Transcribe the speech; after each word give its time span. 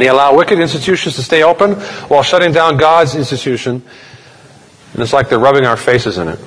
And 0.00 0.06
they 0.06 0.08
allow 0.08 0.34
wicked 0.34 0.58
institutions 0.58 1.16
to 1.16 1.22
stay 1.22 1.42
open 1.42 1.74
while 2.08 2.22
shutting 2.22 2.52
down 2.52 2.78
God's 2.78 3.14
institution. 3.14 3.82
And 4.94 5.02
it's 5.02 5.12
like 5.12 5.28
they're 5.28 5.38
rubbing 5.38 5.66
our 5.66 5.76
faces 5.76 6.16
in 6.16 6.26
it. 6.26 6.38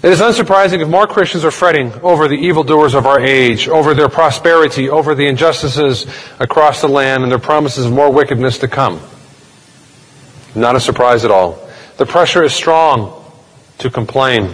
It 0.00 0.12
is 0.12 0.20
unsurprising 0.20 0.80
if 0.80 0.86
more 0.86 1.08
Christians 1.08 1.44
are 1.44 1.50
fretting 1.50 1.92
over 2.02 2.28
the 2.28 2.36
evildoers 2.36 2.94
of 2.94 3.04
our 3.04 3.18
age, 3.18 3.66
over 3.66 3.94
their 3.94 4.08
prosperity, 4.08 4.88
over 4.88 5.16
the 5.16 5.26
injustices 5.26 6.06
across 6.38 6.82
the 6.82 6.88
land, 6.88 7.24
and 7.24 7.32
their 7.32 7.40
promises 7.40 7.86
of 7.86 7.92
more 7.92 8.12
wickedness 8.12 8.58
to 8.58 8.68
come. 8.68 9.00
Not 10.54 10.76
a 10.76 10.80
surprise 10.80 11.24
at 11.24 11.32
all. 11.32 11.68
The 11.96 12.06
pressure 12.06 12.44
is 12.44 12.52
strong 12.52 13.24
to 13.78 13.90
complain. 13.90 14.52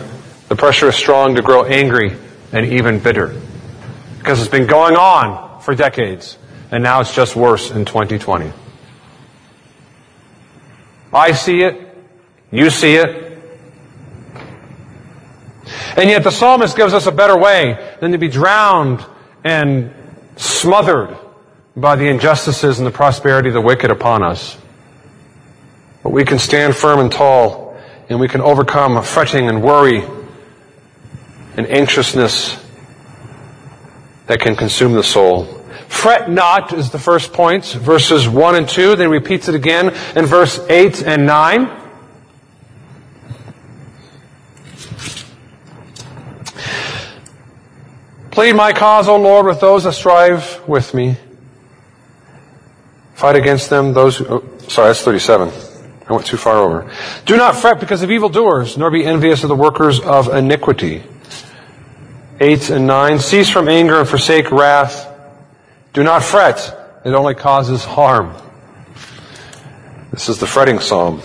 The 0.48 0.56
pressure 0.56 0.88
is 0.88 0.94
strong 0.94 1.34
to 1.34 1.42
grow 1.42 1.64
angry 1.64 2.16
and 2.52 2.72
even 2.72 3.00
bitter. 3.00 3.38
Because 4.16 4.40
it's 4.40 4.50
been 4.50 4.66
going 4.66 4.96
on 4.96 5.60
for 5.60 5.74
decades, 5.74 6.38
and 6.70 6.82
now 6.82 7.00
it's 7.00 7.14
just 7.14 7.36
worse 7.36 7.70
in 7.70 7.84
2020. 7.84 8.52
I 11.12 11.32
see 11.32 11.62
it. 11.62 11.96
You 12.50 12.70
see 12.70 12.94
it. 12.94 13.24
And 15.96 16.10
yet 16.10 16.24
the 16.24 16.30
psalmist 16.30 16.76
gives 16.76 16.92
us 16.92 17.06
a 17.06 17.12
better 17.12 17.36
way 17.36 17.96
than 18.00 18.12
to 18.12 18.18
be 18.18 18.28
drowned 18.28 19.04
and 19.44 19.92
smothered 20.36 21.16
by 21.76 21.96
the 21.96 22.06
injustices 22.08 22.78
and 22.78 22.86
the 22.86 22.90
prosperity 22.90 23.48
of 23.48 23.54
the 23.54 23.60
wicked 23.60 23.90
upon 23.90 24.22
us. 24.22 24.56
But 26.02 26.10
we 26.10 26.24
can 26.24 26.38
stand 26.38 26.76
firm 26.76 27.00
and 27.00 27.10
tall, 27.10 27.76
and 28.08 28.20
we 28.20 28.28
can 28.28 28.40
overcome 28.40 29.02
fretting 29.02 29.48
and 29.48 29.62
worry 29.62 30.02
and 31.56 31.66
anxiousness 31.66 32.62
that 34.26 34.40
can 34.40 34.56
consume 34.56 34.92
the 34.92 35.02
soul. 35.02 35.63
Fret 35.94 36.28
not 36.28 36.74
is 36.74 36.90
the 36.90 36.98
first 36.98 37.32
point, 37.32 37.64
verses 37.64 38.28
1 38.28 38.56
and 38.56 38.68
2, 38.68 38.96
then 38.96 39.08
repeats 39.08 39.48
it 39.48 39.54
again 39.54 39.94
in 40.14 40.26
verse 40.26 40.58
8 40.68 41.02
and 41.02 41.24
9. 41.24 41.70
Plead 48.32 48.54
my 48.54 48.72
cause, 48.72 49.08
O 49.08 49.16
Lord, 49.16 49.46
with 49.46 49.60
those 49.60 49.84
that 49.84 49.92
strive 49.92 50.68
with 50.68 50.92
me. 50.92 51.16
Fight 53.14 53.36
against 53.36 53.70
them, 53.70 53.94
those 53.94 54.18
who, 54.18 54.26
oh, 54.28 54.58
sorry, 54.68 54.88
that's 54.88 55.02
37. 55.02 55.48
I 56.06 56.12
went 56.12 56.26
too 56.26 56.36
far 56.36 56.56
over. 56.56 56.92
Do 57.24 57.38
not 57.38 57.56
fret 57.56 57.80
because 57.80 58.02
of 58.02 58.10
evildoers, 58.10 58.76
nor 58.76 58.90
be 58.90 59.06
envious 59.06 59.42
of 59.42 59.48
the 59.48 59.56
workers 59.56 60.00
of 60.00 60.28
iniquity. 60.28 61.02
8 62.40 62.70
and 62.70 62.86
9. 62.86 63.20
Cease 63.20 63.48
from 63.48 63.68
anger 63.68 64.00
and 64.00 64.08
forsake 64.08 64.50
wrath. 64.50 65.13
Do 65.94 66.02
not 66.02 66.24
fret. 66.24 67.02
It 67.04 67.14
only 67.14 67.36
causes 67.36 67.84
harm. 67.84 68.34
This 70.10 70.28
is 70.28 70.38
the 70.38 70.46
fretting 70.46 70.80
psalm. 70.80 71.22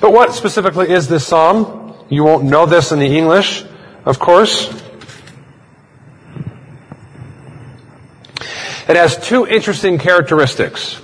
But 0.00 0.12
what 0.12 0.32
specifically 0.32 0.90
is 0.90 1.06
this 1.06 1.26
psalm? 1.26 1.94
You 2.08 2.24
won't 2.24 2.44
know 2.44 2.64
this 2.64 2.92
in 2.92 2.98
the 2.98 3.18
English, 3.18 3.62
of 4.06 4.18
course. 4.18 4.68
It 8.88 8.96
has 8.96 9.18
two 9.18 9.46
interesting 9.46 9.98
characteristics. 9.98 10.94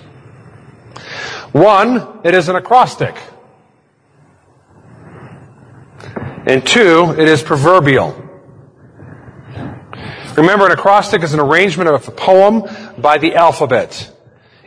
One, 1.53 2.21
it 2.25 2.35
is 2.35 2.49
an 2.49 2.57
acrostic. 2.57 3.15
And 6.47 6.67
two, 6.67 7.15
it 7.19 7.29
is 7.29 7.43
proverbial. 7.43 8.26
Remember, 10.37 10.67
an 10.67 10.73
acrostic 10.73 11.23
is 11.23 11.35
an 11.35 11.41
arrangement 11.41 11.89
of 11.89 12.07
a 12.07 12.11
poem 12.11 12.65
by 12.99 13.19
the 13.19 13.35
alphabet. 13.35 14.13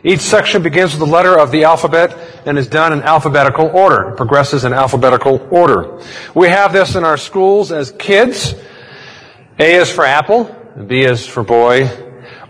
Each 0.02 0.20
section 0.20 0.62
begins 0.62 0.92
with 0.92 1.00
the 1.00 1.12
letter 1.12 1.38
of 1.38 1.50
the 1.50 1.64
alphabet 1.64 2.16
and 2.46 2.58
is 2.58 2.66
done 2.66 2.92
in 2.92 3.02
alphabetical 3.02 3.66
order. 3.66 4.12
Progresses 4.16 4.64
in 4.64 4.72
alphabetical 4.72 5.46
order. 5.50 6.02
We 6.34 6.48
have 6.48 6.72
this 6.72 6.94
in 6.94 7.04
our 7.04 7.18
schools 7.18 7.70
as 7.70 7.92
kids. 7.92 8.54
A 9.58 9.74
is 9.74 9.90
for 9.90 10.04
apple, 10.04 10.44
B 10.86 11.02
is 11.02 11.26
for 11.26 11.42
boy, 11.42 11.90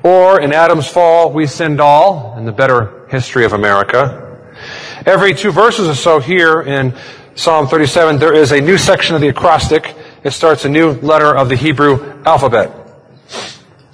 or 0.04 0.40
in 0.40 0.52
Adam's 0.52 0.86
fall, 0.86 1.32
we 1.32 1.46
sinned 1.46 1.80
all 1.80 2.38
in 2.38 2.44
the 2.44 2.52
better 2.52 3.06
history 3.08 3.44
of 3.44 3.52
America. 3.52 4.38
Every 5.04 5.34
two 5.34 5.50
verses 5.50 5.88
or 5.88 5.94
so 5.94 6.20
here 6.20 6.62
in 6.62 6.94
Psalm 7.34 7.66
37, 7.66 8.18
there 8.18 8.34
is 8.34 8.52
a 8.52 8.60
new 8.60 8.78
section 8.78 9.14
of 9.14 9.20
the 9.20 9.28
acrostic. 9.28 9.94
It 10.22 10.30
starts 10.30 10.64
a 10.64 10.68
new 10.68 10.92
letter 10.92 11.34
of 11.34 11.48
the 11.48 11.56
Hebrew 11.56 12.22
alphabet. 12.24 12.79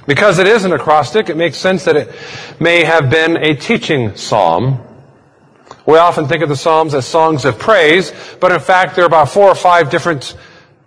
Because 0.06 0.38
it 0.38 0.46
is 0.46 0.64
an 0.64 0.72
acrostic, 0.72 1.28
it 1.28 1.36
makes 1.36 1.58
sense 1.58 1.84
that 1.84 1.96
it 1.96 2.14
may 2.60 2.84
have 2.84 3.10
been 3.10 3.36
a 3.36 3.54
teaching 3.54 4.16
psalm. 4.16 4.80
We 5.84 5.98
often 5.98 6.28
think 6.28 6.42
of 6.42 6.48
the 6.48 6.56
psalms 6.56 6.94
as 6.94 7.06
songs 7.06 7.44
of 7.44 7.58
praise, 7.58 8.12
but 8.40 8.52
in 8.52 8.60
fact 8.60 8.94
there 8.94 9.04
are 9.04 9.08
about 9.08 9.30
four 9.30 9.48
or 9.48 9.54
five 9.54 9.90
different 9.90 10.36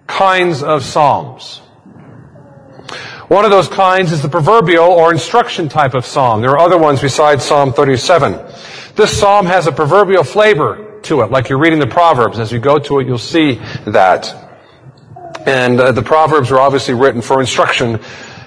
kinds 0.07 0.63
of 0.63 0.83
psalms. 0.83 1.61
One 3.29 3.45
of 3.45 3.51
those 3.51 3.67
kinds 3.67 4.11
is 4.11 4.23
the 4.23 4.29
proverbial 4.29 4.85
or 4.85 5.11
instruction 5.11 5.69
type 5.69 5.93
of 5.93 6.05
psalm. 6.05 6.41
There 6.41 6.49
are 6.51 6.59
other 6.59 6.79
ones 6.79 6.99
besides 6.99 7.45
Psalm 7.45 7.73
37. 7.73 8.33
This 8.95 9.17
psalm 9.17 9.45
has 9.45 9.67
a 9.67 9.71
proverbial 9.71 10.23
flavor 10.23 10.99
to 11.03 11.21
it, 11.21 11.29
like 11.29 11.47
you're 11.47 11.59
reading 11.59 11.79
the 11.79 11.87
Proverbs. 11.87 12.39
As 12.39 12.51
you 12.51 12.57
go 12.57 12.79
to 12.79 12.99
it, 12.99 13.07
you'll 13.07 13.19
see 13.19 13.61
that. 13.85 14.33
And 15.45 15.79
uh, 15.79 15.91
the 15.91 16.01
Proverbs 16.01 16.51
are 16.51 16.59
obviously 16.59 16.95
written 16.95 17.21
for 17.21 17.39
instruction 17.39 17.99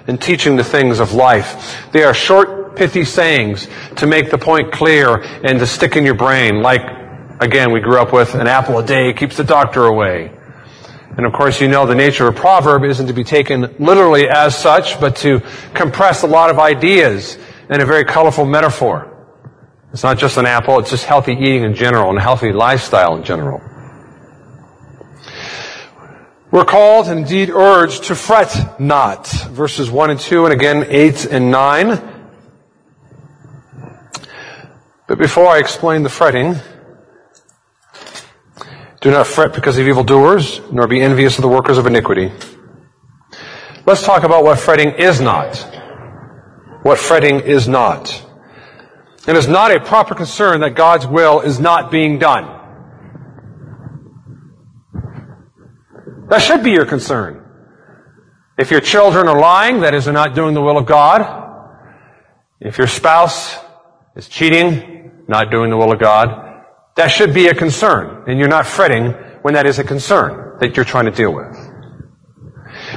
and 0.06 0.20
teaching 0.20 0.56
the 0.56 0.64
things 0.64 1.00
of 1.00 1.12
life. 1.12 1.88
They 1.92 2.04
are 2.04 2.14
short, 2.14 2.76
pithy 2.76 3.04
sayings 3.04 3.68
to 3.96 4.06
make 4.06 4.30
the 4.30 4.38
point 4.38 4.72
clear 4.72 5.22
and 5.44 5.58
to 5.58 5.66
stick 5.66 5.96
in 5.96 6.04
your 6.04 6.14
brain, 6.14 6.62
like, 6.62 6.82
again, 7.40 7.72
we 7.72 7.80
grew 7.80 7.98
up 7.98 8.12
with 8.12 8.34
an 8.34 8.46
apple 8.46 8.78
a 8.78 8.84
day 8.84 9.12
keeps 9.12 9.36
the 9.36 9.44
doctor 9.44 9.84
away. 9.84 10.32
And 11.16 11.26
of 11.26 11.32
course, 11.32 11.60
you 11.60 11.68
know 11.68 11.84
the 11.84 11.94
nature 11.94 12.26
of 12.26 12.34
a 12.34 12.40
proverb 12.40 12.84
isn't 12.84 13.06
to 13.06 13.12
be 13.12 13.24
taken 13.24 13.74
literally 13.78 14.28
as 14.28 14.56
such, 14.56 14.98
but 14.98 15.16
to 15.16 15.42
compress 15.74 16.22
a 16.22 16.26
lot 16.26 16.48
of 16.48 16.58
ideas 16.58 17.36
in 17.68 17.80
a 17.82 17.84
very 17.84 18.04
colorful 18.04 18.46
metaphor. 18.46 19.08
It's 19.92 20.02
not 20.02 20.18
just 20.18 20.38
an 20.38 20.46
apple, 20.46 20.78
it's 20.78 20.88
just 20.88 21.04
healthy 21.04 21.32
eating 21.32 21.64
in 21.64 21.74
general 21.74 22.08
and 22.08 22.18
healthy 22.18 22.52
lifestyle 22.52 23.16
in 23.16 23.24
general. 23.24 23.60
We're 26.52 26.66
called 26.66 27.08
and 27.08 27.20
indeed 27.20 27.48
urged 27.48 28.04
to 28.04 28.14
fret 28.14 28.78
not. 28.78 29.26
Verses 29.26 29.90
1 29.90 30.10
and 30.10 30.20
2 30.20 30.44
and 30.44 30.52
again 30.52 30.84
8 30.86 31.24
and 31.24 31.50
9. 31.50 32.24
But 35.08 35.16
before 35.16 35.46
I 35.46 35.58
explain 35.58 36.02
the 36.02 36.10
fretting, 36.10 36.56
do 39.00 39.10
not 39.10 39.26
fret 39.26 39.54
because 39.54 39.78
of 39.78 39.88
evildoers, 39.88 40.60
nor 40.70 40.86
be 40.86 41.00
envious 41.00 41.38
of 41.38 41.42
the 41.42 41.48
workers 41.48 41.78
of 41.78 41.86
iniquity. 41.86 42.30
Let's 43.86 44.02
talk 44.02 44.22
about 44.22 44.44
what 44.44 44.58
fretting 44.58 44.90
is 44.90 45.22
not. 45.22 45.56
What 46.82 46.98
fretting 46.98 47.40
is 47.40 47.66
not. 47.66 48.22
It 49.26 49.36
is 49.36 49.48
not 49.48 49.74
a 49.74 49.80
proper 49.80 50.14
concern 50.14 50.60
that 50.60 50.74
God's 50.74 51.06
will 51.06 51.40
is 51.40 51.58
not 51.58 51.90
being 51.90 52.18
done. 52.18 52.61
That 56.32 56.40
should 56.40 56.64
be 56.64 56.70
your 56.70 56.86
concern. 56.86 57.44
If 58.56 58.70
your 58.70 58.80
children 58.80 59.28
are 59.28 59.38
lying, 59.38 59.80
that 59.80 59.92
is, 59.92 60.06
they're 60.06 60.14
not 60.14 60.34
doing 60.34 60.54
the 60.54 60.62
will 60.62 60.78
of 60.78 60.86
God. 60.86 61.20
If 62.58 62.78
your 62.78 62.86
spouse 62.86 63.54
is 64.16 64.28
cheating, 64.28 65.24
not 65.28 65.50
doing 65.50 65.68
the 65.68 65.76
will 65.76 65.92
of 65.92 66.00
God, 66.00 66.64
that 66.96 67.08
should 67.08 67.34
be 67.34 67.48
a 67.48 67.54
concern, 67.54 68.24
and 68.26 68.38
you're 68.38 68.48
not 68.48 68.66
fretting 68.66 69.12
when 69.42 69.52
that 69.52 69.66
is 69.66 69.78
a 69.78 69.84
concern 69.84 70.56
that 70.60 70.74
you're 70.74 70.86
trying 70.86 71.04
to 71.04 71.10
deal 71.10 71.34
with. 71.34 71.54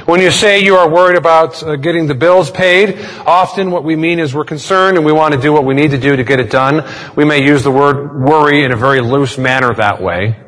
When 0.06 0.22
you 0.22 0.30
say 0.30 0.64
you 0.64 0.76
are 0.76 0.88
worried 0.88 1.18
about 1.18 1.62
uh, 1.62 1.76
getting 1.76 2.06
the 2.06 2.14
bills 2.14 2.50
paid, 2.50 2.98
often 3.26 3.70
what 3.70 3.84
we 3.84 3.96
mean 3.96 4.18
is 4.18 4.34
we're 4.34 4.46
concerned 4.46 4.96
and 4.96 5.04
we 5.04 5.12
want 5.12 5.34
to 5.34 5.40
do 5.42 5.52
what 5.52 5.66
we 5.66 5.74
need 5.74 5.90
to 5.90 5.98
do 5.98 6.16
to 6.16 6.24
get 6.24 6.40
it 6.40 6.50
done. 6.50 6.90
We 7.14 7.26
may 7.26 7.44
use 7.44 7.62
the 7.62 7.70
word 7.70 8.18
worry 8.18 8.64
in 8.64 8.72
a 8.72 8.76
very 8.76 9.02
loose 9.02 9.36
manner 9.36 9.74
that 9.74 10.00
way. 10.00 10.45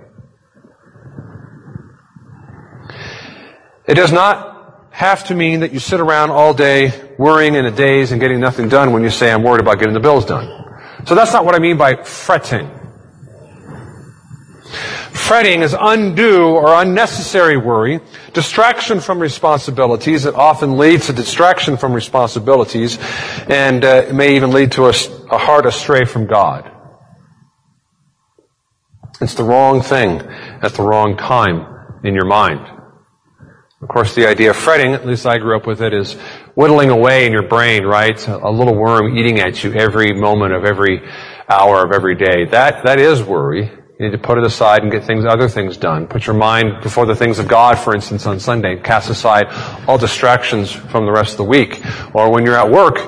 It 3.88 3.94
does 3.94 4.12
not 4.12 4.88
have 4.90 5.24
to 5.28 5.34
mean 5.34 5.60
that 5.60 5.72
you 5.72 5.78
sit 5.78 5.98
around 5.98 6.30
all 6.30 6.52
day 6.52 6.92
worrying 7.18 7.54
in 7.54 7.64
a 7.64 7.70
daze 7.70 8.12
and 8.12 8.20
getting 8.20 8.38
nothing 8.38 8.68
done 8.68 8.92
when 8.92 9.02
you 9.02 9.10
say 9.10 9.32
I'm 9.32 9.42
worried 9.42 9.60
about 9.60 9.78
getting 9.78 9.94
the 9.94 10.00
bills 10.00 10.26
done. 10.26 10.46
So 11.06 11.14
that's 11.14 11.32
not 11.32 11.44
what 11.44 11.54
I 11.54 11.58
mean 11.58 11.78
by 11.78 12.02
fretting. 12.02 12.70
Fretting 15.12 15.62
is 15.62 15.74
undue 15.78 16.48
or 16.48 16.74
unnecessary 16.74 17.56
worry, 17.56 18.00
distraction 18.34 19.00
from 19.00 19.20
responsibilities. 19.20 20.26
It 20.26 20.34
often 20.34 20.76
leads 20.76 21.06
to 21.06 21.12
distraction 21.12 21.76
from 21.76 21.92
responsibilities 21.92 22.98
and 23.48 23.84
uh, 23.84 24.10
may 24.12 24.36
even 24.36 24.50
lead 24.52 24.72
to 24.72 24.86
a, 24.86 24.94
a 25.30 25.38
heart 25.38 25.66
astray 25.66 26.04
from 26.04 26.26
God. 26.26 26.70
It's 29.20 29.34
the 29.34 29.44
wrong 29.44 29.80
thing 29.80 30.20
at 30.62 30.74
the 30.74 30.82
wrong 30.82 31.16
time 31.16 31.66
in 32.04 32.14
your 32.14 32.26
mind. 32.26 32.77
Of 33.80 33.86
course, 33.86 34.16
the 34.16 34.26
idea 34.26 34.50
of 34.50 34.56
fretting, 34.56 34.92
at 34.92 35.06
least 35.06 35.24
I 35.24 35.38
grew 35.38 35.56
up 35.56 35.64
with 35.64 35.82
it, 35.82 35.94
is 35.94 36.14
whittling 36.56 36.90
away 36.90 37.26
in 37.26 37.32
your 37.32 37.44
brain, 37.44 37.84
right? 37.84 38.26
A 38.26 38.50
little 38.50 38.74
worm 38.74 39.16
eating 39.16 39.38
at 39.38 39.62
you 39.62 39.72
every 39.72 40.12
moment 40.12 40.52
of 40.52 40.64
every 40.64 41.00
hour 41.48 41.86
of 41.86 41.92
every 41.92 42.16
day. 42.16 42.46
That, 42.46 42.82
that 42.82 42.98
is 42.98 43.22
worry. 43.22 43.66
You 43.66 44.06
need 44.06 44.10
to 44.10 44.18
put 44.18 44.36
it 44.36 44.42
aside 44.42 44.82
and 44.82 44.90
get 44.90 45.04
things, 45.04 45.24
other 45.24 45.48
things 45.48 45.76
done. 45.76 46.08
Put 46.08 46.26
your 46.26 46.34
mind 46.34 46.82
before 46.82 47.06
the 47.06 47.14
things 47.14 47.38
of 47.38 47.46
God, 47.46 47.78
for 47.78 47.94
instance, 47.94 48.26
on 48.26 48.40
Sunday. 48.40 48.80
Cast 48.80 49.10
aside 49.10 49.46
all 49.86 49.96
distractions 49.96 50.72
from 50.72 51.06
the 51.06 51.12
rest 51.12 51.32
of 51.32 51.36
the 51.36 51.44
week. 51.44 51.80
Or 52.14 52.32
when 52.32 52.44
you're 52.44 52.58
at 52.58 52.68
work, 52.68 52.98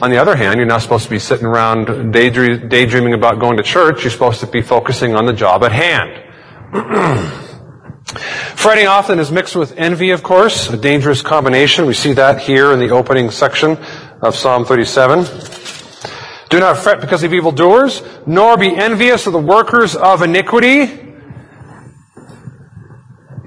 on 0.00 0.10
the 0.10 0.18
other 0.18 0.36
hand, 0.36 0.58
you're 0.58 0.66
not 0.66 0.82
supposed 0.82 1.04
to 1.04 1.10
be 1.10 1.18
sitting 1.18 1.46
around 1.46 2.12
daydreaming 2.12 3.14
about 3.14 3.40
going 3.40 3.56
to 3.56 3.64
church. 3.64 4.04
You're 4.04 4.12
supposed 4.12 4.38
to 4.40 4.46
be 4.46 4.62
focusing 4.62 5.16
on 5.16 5.26
the 5.26 5.32
job 5.32 5.64
at 5.64 5.72
hand. 5.72 6.22
Fretting 8.56 8.86
often 8.86 9.18
is 9.18 9.30
mixed 9.30 9.54
with 9.54 9.74
envy, 9.76 10.10
of 10.10 10.22
course, 10.22 10.70
a 10.70 10.78
dangerous 10.78 11.20
combination. 11.20 11.84
We 11.84 11.92
see 11.92 12.14
that 12.14 12.40
here 12.40 12.72
in 12.72 12.80
the 12.80 12.88
opening 12.88 13.30
section 13.30 13.76
of 14.22 14.34
Psalm 14.34 14.64
37. 14.64 15.26
Do 16.48 16.58
not 16.58 16.78
fret 16.78 17.02
because 17.02 17.22
of 17.22 17.34
evildoers, 17.34 18.02
nor 18.26 18.56
be 18.56 18.74
envious 18.74 19.26
of 19.26 19.34
the 19.34 19.38
workers 19.38 19.94
of 19.94 20.22
iniquity. 20.22 20.80
I 20.80 20.88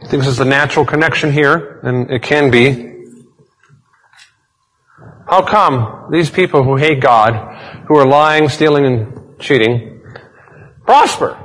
think 0.08 0.24
this 0.24 0.28
is 0.28 0.38
the 0.38 0.46
natural 0.46 0.86
connection 0.86 1.34
here, 1.34 1.80
and 1.82 2.12
it 2.12 2.22
can 2.22 2.52
be. 2.52 2.94
How 5.28 5.42
come 5.42 6.12
these 6.12 6.30
people 6.30 6.64
who 6.64 6.76
hate 6.76 7.02
God, 7.02 7.34
who 7.88 7.98
are 7.98 8.08
lying, 8.08 8.48
stealing, 8.48 8.86
and 8.86 9.40
cheating, 9.40 10.02
prosper? 10.86 11.38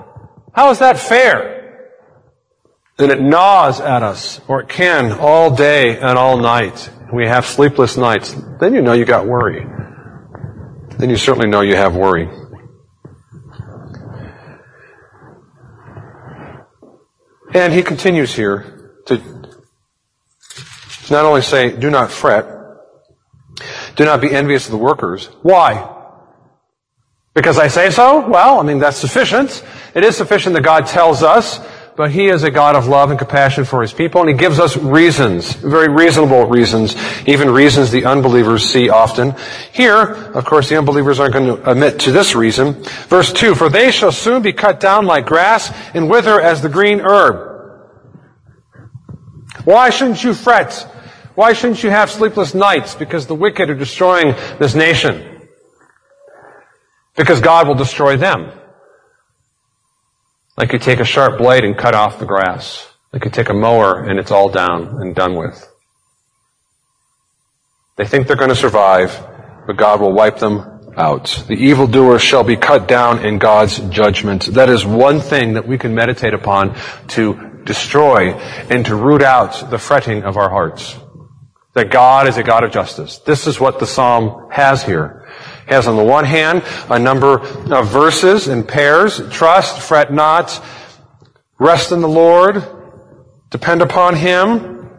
How 0.53 0.71
is 0.71 0.79
that 0.81 0.99
fair? 0.99 1.54
And 2.99 3.11
it 3.11 3.21
gnaws 3.21 3.81
at 3.81 4.03
us, 4.03 4.41
or 4.47 4.61
it 4.61 4.69
can 4.69 5.13
all 5.13 5.55
day 5.55 5.99
and 5.99 6.17
all 6.17 6.37
night. 6.37 6.91
We 7.13 7.27
have 7.27 7.45
sleepless 7.45 7.97
nights. 7.97 8.37
Then 8.61 8.75
you 8.75 8.83
know 8.83 8.93
you 8.93 9.05
got 9.05 9.27
worry 9.27 9.67
then 10.99 11.11
you 11.11 11.17
certainly 11.17 11.49
know 11.49 11.61
you 11.61 11.77
have 11.77 11.97
worry. 11.97 12.29
And 17.53 17.73
he 17.73 17.83
continues 17.83 18.35
here 18.35 19.01
to 19.07 19.21
not 21.11 21.25
only 21.25 21.43
say, 21.43 21.77
do 21.77 21.91
not 21.91 22.11
fret, 22.11 22.47
do 23.97 24.05
not 24.05 24.21
be 24.21 24.31
envious 24.31 24.67
of 24.67 24.73
the 24.73 24.79
workers. 24.79 25.27
Why? 25.43 25.91
Because 27.33 27.59
I 27.59 27.69
say 27.69 27.91
so? 27.91 28.29
Well, 28.29 28.61
I 28.61 28.63
mean, 28.63 28.79
that's 28.79 28.97
sufficient. 28.97 29.65
It 29.95 30.05
is 30.05 30.17
sufficient 30.17 30.55
that 30.55 30.63
God 30.63 30.87
tells 30.87 31.23
us 31.23 31.59
but 31.97 32.11
He 32.11 32.27
is 32.27 32.43
a 32.43 32.51
God 32.51 32.75
of 32.75 32.87
love 32.87 33.11
and 33.11 33.19
compassion 33.19 33.65
for 33.65 33.83
His 33.83 33.93
people, 33.93 34.21
and 34.21 34.31
He 34.31 34.37
gives 34.37 34.59
us 34.59 34.77
reasons, 34.77 35.53
very 35.53 35.89
reasonable 35.89 36.47
reasons, 36.47 36.97
even 37.27 37.51
reasons 37.51 37.91
the 37.91 38.05
unbelievers 38.05 38.65
see 38.65 38.89
often. 38.89 39.35
Here, 39.73 40.01
of 40.03 40.45
course, 40.45 40.69
the 40.69 40.77
unbelievers 40.77 41.21
aren't 41.21 41.35
going 41.35 41.57
to 41.57 41.71
admit 41.71 42.01
to 42.01 42.13
this 42.13 42.35
reason. 42.35 42.83
Verse 43.09 43.33
2, 43.33 43.55
For 43.55 43.69
they 43.69 43.91
shall 43.91 44.13
soon 44.13 44.43
be 44.43 44.53
cut 44.53 44.81
down 44.81 45.07
like 45.07 45.27
grass 45.27 45.73
and 45.95 46.11
wither 46.11 46.41
as 46.41 46.63
the 46.63 46.69
green 46.69 47.01
herb. 47.01 47.53
Why 49.65 49.91
shouldn't 49.91 50.23
you 50.23 50.35
fret? 50.35 50.91
Why 51.35 51.53
shouldn't 51.53 51.83
you 51.83 51.91
have 51.91 52.11
sleepless 52.11 52.55
nights? 52.55 52.95
Because 52.95 53.27
the 53.27 53.35
wicked 53.35 53.71
are 53.71 53.75
destroying 53.75 54.35
this 54.59 54.75
nation. 54.75 55.49
Because 57.17 57.41
God 57.41 57.67
will 57.69 57.75
destroy 57.75 58.17
them. 58.17 58.53
Like 60.57 60.73
you 60.73 60.79
take 60.79 61.01
a 61.01 61.05
sharp 61.05 61.39
blade 61.39 61.65
and 61.65 61.77
cut 61.77 61.95
off 61.95 62.19
the 62.19 62.27
grass. 62.27 62.87
Like 63.13 63.25
you 63.25 63.31
take 63.31 63.49
a 63.49 63.55
mower 63.55 64.05
and 64.05 64.19
it's 64.19 64.31
all 64.31 64.49
down 64.49 65.01
and 65.01 65.15
done 65.15 65.37
with. 65.37 65.71
They 67.97 68.07
think 68.07 68.27
they're 68.27 68.37
going 68.37 68.51
to 68.51 68.57
survive, 68.57 69.19
but 69.67 69.77
God 69.77 70.01
will 70.01 70.13
wipe 70.13 70.39
them 70.39 70.93
out. 70.97 71.45
The 71.49 71.55
evildoer 71.55 72.19
shall 72.19 72.45
be 72.45 72.57
cut 72.57 72.89
down 72.89 73.25
in 73.25 73.39
God's 73.39 73.79
judgment. 73.79 74.47
That 74.47 74.69
is 74.69 74.85
one 74.85 75.21
thing 75.21 75.55
that 75.55 75.67
we 75.67 75.79
can 75.79 75.95
meditate 75.95 76.35
upon 76.35 76.77
to 77.09 77.63
destroy 77.65 78.33
and 78.33 78.85
to 78.87 78.95
root 78.95 79.23
out 79.23 79.71
the 79.71 79.79
fretting 79.79 80.23
of 80.23 80.37
our 80.37 80.51
hearts. 80.51 80.97
That 81.75 81.91
God 81.91 82.29
is 82.29 82.37
a 82.37 82.45
God 82.45 82.63
of 82.63 82.71
justice. 82.71 83.19
This 83.19 83.47
is 83.49 83.59
what 83.59 83.81
the 83.81 83.87
psalm 83.87 84.49
has 84.51 84.85
here 84.85 85.24
has 85.67 85.87
on 85.87 85.97
the 85.97 86.05
one 86.05 86.25
hand 86.25 86.63
a 86.91 86.99
number 86.99 87.41
of 87.41 87.89
verses 87.89 88.49
in 88.49 88.65
pairs. 88.65 89.21
Trust, 89.31 89.81
fret 89.81 90.13
not, 90.13 90.63
rest 91.59 91.93
in 91.93 92.01
the 92.01 92.09
Lord, 92.09 92.63
depend 93.51 93.83
upon 93.83 94.17
Him. 94.17 94.91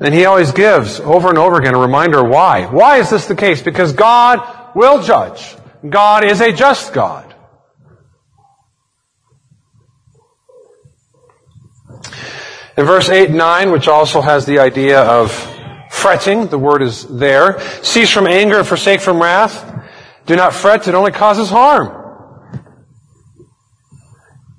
And 0.00 0.14
He 0.14 0.26
always 0.26 0.52
gives 0.52 1.00
over 1.00 1.28
and 1.28 1.38
over 1.38 1.56
again 1.56 1.74
a 1.74 1.78
reminder 1.78 2.22
why. 2.22 2.66
Why 2.66 2.98
is 2.98 3.10
this 3.10 3.26
the 3.26 3.36
case? 3.36 3.62
Because 3.62 3.92
God 3.92 4.74
will 4.74 5.02
judge. 5.02 5.56
God 5.88 6.24
is 6.24 6.40
a 6.40 6.52
just 6.52 6.92
God. 6.92 7.34
In 12.76 12.84
verse 12.84 13.08
8 13.08 13.30
and 13.30 13.38
9, 13.38 13.70
which 13.70 13.88
also 13.88 14.20
has 14.20 14.44
the 14.44 14.58
idea 14.58 15.00
of 15.00 15.32
fretting, 15.90 16.48
the 16.48 16.58
word 16.58 16.82
is 16.82 17.06
there. 17.06 17.58
Cease 17.82 18.10
from 18.10 18.26
anger 18.26 18.58
and 18.58 18.68
forsake 18.68 19.00
from 19.00 19.22
wrath. 19.22 19.72
Do 20.26 20.34
not 20.34 20.52
fret, 20.52 20.88
it 20.88 20.94
only 20.94 21.12
causes 21.12 21.48
harm. 21.48 22.02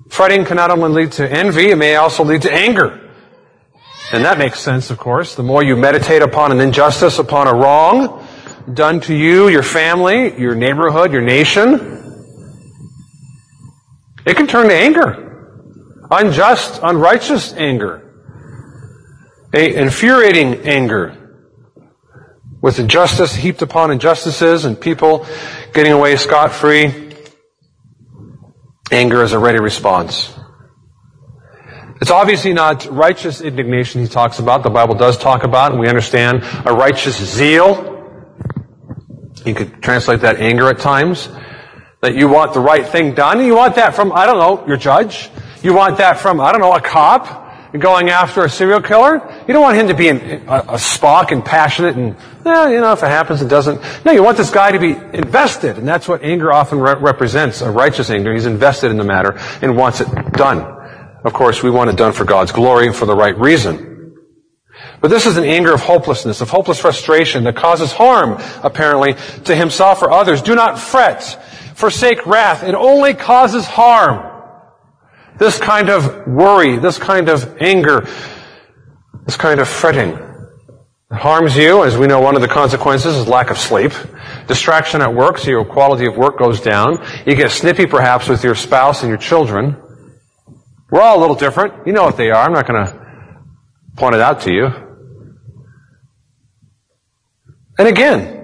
Fretting 0.08 0.46
can 0.46 0.56
not 0.56 0.70
only 0.70 0.88
lead 0.88 1.12
to 1.12 1.30
envy, 1.30 1.70
it 1.70 1.76
may 1.76 1.96
also 1.96 2.24
lead 2.24 2.42
to 2.42 2.52
anger. 2.52 2.98
And 4.10 4.24
that 4.24 4.38
makes 4.38 4.60
sense, 4.60 4.90
of 4.90 4.98
course. 4.98 5.34
The 5.34 5.42
more 5.42 5.62
you 5.62 5.76
meditate 5.76 6.22
upon 6.22 6.52
an 6.52 6.60
injustice, 6.60 7.18
upon 7.18 7.46
a 7.46 7.54
wrong 7.54 8.26
done 8.72 9.00
to 9.00 9.14
you, 9.14 9.48
your 9.48 9.62
family, 9.62 10.38
your 10.40 10.54
neighborhood, 10.54 11.12
your 11.12 11.22
nation, 11.22 11.96
it 14.24 14.36
can 14.36 14.46
turn 14.46 14.68
to 14.68 14.74
anger. 14.74 16.06
Unjust, 16.10 16.80
unrighteous 16.82 17.52
anger. 17.52 18.04
A 19.52 19.74
infuriating 19.74 20.66
anger 20.66 21.17
with 22.60 22.78
injustice 22.78 23.34
heaped 23.34 23.62
upon 23.62 23.90
injustices 23.90 24.64
and 24.64 24.80
people 24.80 25.26
getting 25.72 25.92
away 25.92 26.16
scot 26.16 26.52
free, 26.52 27.12
anger 28.90 29.22
is 29.22 29.32
a 29.32 29.38
ready 29.38 29.60
response. 29.60 30.34
It's 32.00 32.10
obviously 32.10 32.52
not 32.52 32.86
righteous 32.86 33.40
indignation 33.40 34.00
he 34.00 34.08
talks 34.08 34.38
about. 34.38 34.62
The 34.62 34.70
Bible 34.70 34.94
does 34.94 35.18
talk 35.18 35.42
about, 35.42 35.72
and 35.72 35.80
we 35.80 35.88
understand 35.88 36.44
a 36.64 36.72
righteous 36.72 37.16
zeal. 37.16 37.96
You 39.44 39.54
could 39.54 39.82
translate 39.82 40.20
that 40.20 40.36
anger 40.36 40.68
at 40.68 40.78
times. 40.78 41.28
That 42.00 42.14
you 42.14 42.28
want 42.28 42.54
the 42.54 42.60
right 42.60 42.86
thing 42.86 43.14
done. 43.14 43.44
You 43.44 43.56
want 43.56 43.74
that 43.74 43.96
from, 43.96 44.12
I 44.12 44.26
don't 44.26 44.38
know, 44.38 44.64
your 44.68 44.76
judge. 44.76 45.30
You 45.62 45.74
want 45.74 45.98
that 45.98 46.18
from, 46.18 46.40
I 46.40 46.52
don't 46.52 46.60
know, 46.60 46.72
a 46.72 46.80
cop 46.80 47.47
going 47.76 48.08
after 48.08 48.44
a 48.44 48.50
serial 48.50 48.80
killer. 48.80 49.16
You 49.46 49.52
don't 49.52 49.62
want 49.62 49.76
him 49.76 49.88
to 49.88 49.94
be 49.94 50.08
a, 50.08 50.14
a 50.14 50.78
Spock 50.78 51.32
and 51.32 51.44
passionate 51.44 51.96
and, 51.96 52.16
eh, 52.46 52.70
you 52.70 52.80
know, 52.80 52.92
if 52.92 53.02
it 53.02 53.08
happens, 53.08 53.42
it 53.42 53.48
doesn't. 53.48 53.80
No, 54.04 54.12
you 54.12 54.22
want 54.22 54.36
this 54.36 54.50
guy 54.50 54.72
to 54.72 54.78
be 54.78 54.92
invested, 55.16 55.76
and 55.76 55.86
that's 55.86 56.08
what 56.08 56.22
anger 56.22 56.52
often 56.52 56.80
re- 56.80 56.94
represents, 56.94 57.60
a 57.60 57.70
righteous 57.70 58.10
anger. 58.10 58.32
He's 58.32 58.46
invested 58.46 58.90
in 58.90 58.96
the 58.96 59.04
matter 59.04 59.38
and 59.60 59.76
wants 59.76 60.00
it 60.00 60.08
done. 60.32 60.60
Of 61.24 61.32
course, 61.32 61.62
we 61.62 61.70
want 61.70 61.90
it 61.90 61.96
done 61.96 62.12
for 62.12 62.24
God's 62.24 62.52
glory 62.52 62.86
and 62.86 62.96
for 62.96 63.04
the 63.04 63.14
right 63.14 63.36
reason. 63.36 64.14
But 65.00 65.08
this 65.08 65.26
is 65.26 65.36
an 65.36 65.44
anger 65.44 65.72
of 65.72 65.80
hopelessness, 65.80 66.40
of 66.40 66.50
hopeless 66.50 66.80
frustration 66.80 67.44
that 67.44 67.56
causes 67.56 67.92
harm, 67.92 68.40
apparently, 68.62 69.14
to 69.44 69.54
himself 69.54 70.02
or 70.02 70.10
others. 70.10 70.42
Do 70.42 70.54
not 70.54 70.78
fret. 70.78 71.22
Forsake 71.74 72.26
wrath. 72.26 72.64
It 72.64 72.74
only 72.74 73.14
causes 73.14 73.64
harm. 73.66 74.27
This 75.38 75.58
kind 75.58 75.88
of 75.88 76.26
worry, 76.26 76.78
this 76.78 76.98
kind 76.98 77.28
of 77.28 77.56
anger, 77.60 78.06
this 79.24 79.36
kind 79.36 79.60
of 79.60 79.68
fretting 79.68 80.18
harms 81.10 81.56
you. 81.56 81.84
As 81.84 81.96
we 81.96 82.06
know, 82.06 82.20
one 82.20 82.36
of 82.36 82.42
the 82.42 82.48
consequences 82.48 83.16
is 83.16 83.28
lack 83.28 83.50
of 83.50 83.58
sleep. 83.58 83.92
Distraction 84.46 85.00
at 85.00 85.14
work, 85.14 85.38
so 85.38 85.50
your 85.50 85.64
quality 85.64 86.06
of 86.06 86.16
work 86.16 86.38
goes 86.38 86.60
down. 86.60 87.04
You 87.26 87.34
get 87.34 87.50
snippy 87.50 87.86
perhaps 87.86 88.28
with 88.28 88.44
your 88.44 88.54
spouse 88.54 89.02
and 89.02 89.08
your 89.08 89.18
children. 89.18 89.76
We're 90.90 91.00
all 91.00 91.18
a 91.18 91.20
little 91.20 91.36
different. 91.36 91.86
You 91.86 91.92
know 91.92 92.04
what 92.04 92.16
they 92.16 92.30
are. 92.30 92.44
I'm 92.44 92.52
not 92.52 92.66
going 92.66 92.84
to 92.84 93.06
point 93.96 94.14
it 94.14 94.20
out 94.20 94.42
to 94.42 94.52
you. 94.52 94.66
And 97.78 97.86
again, 97.86 98.34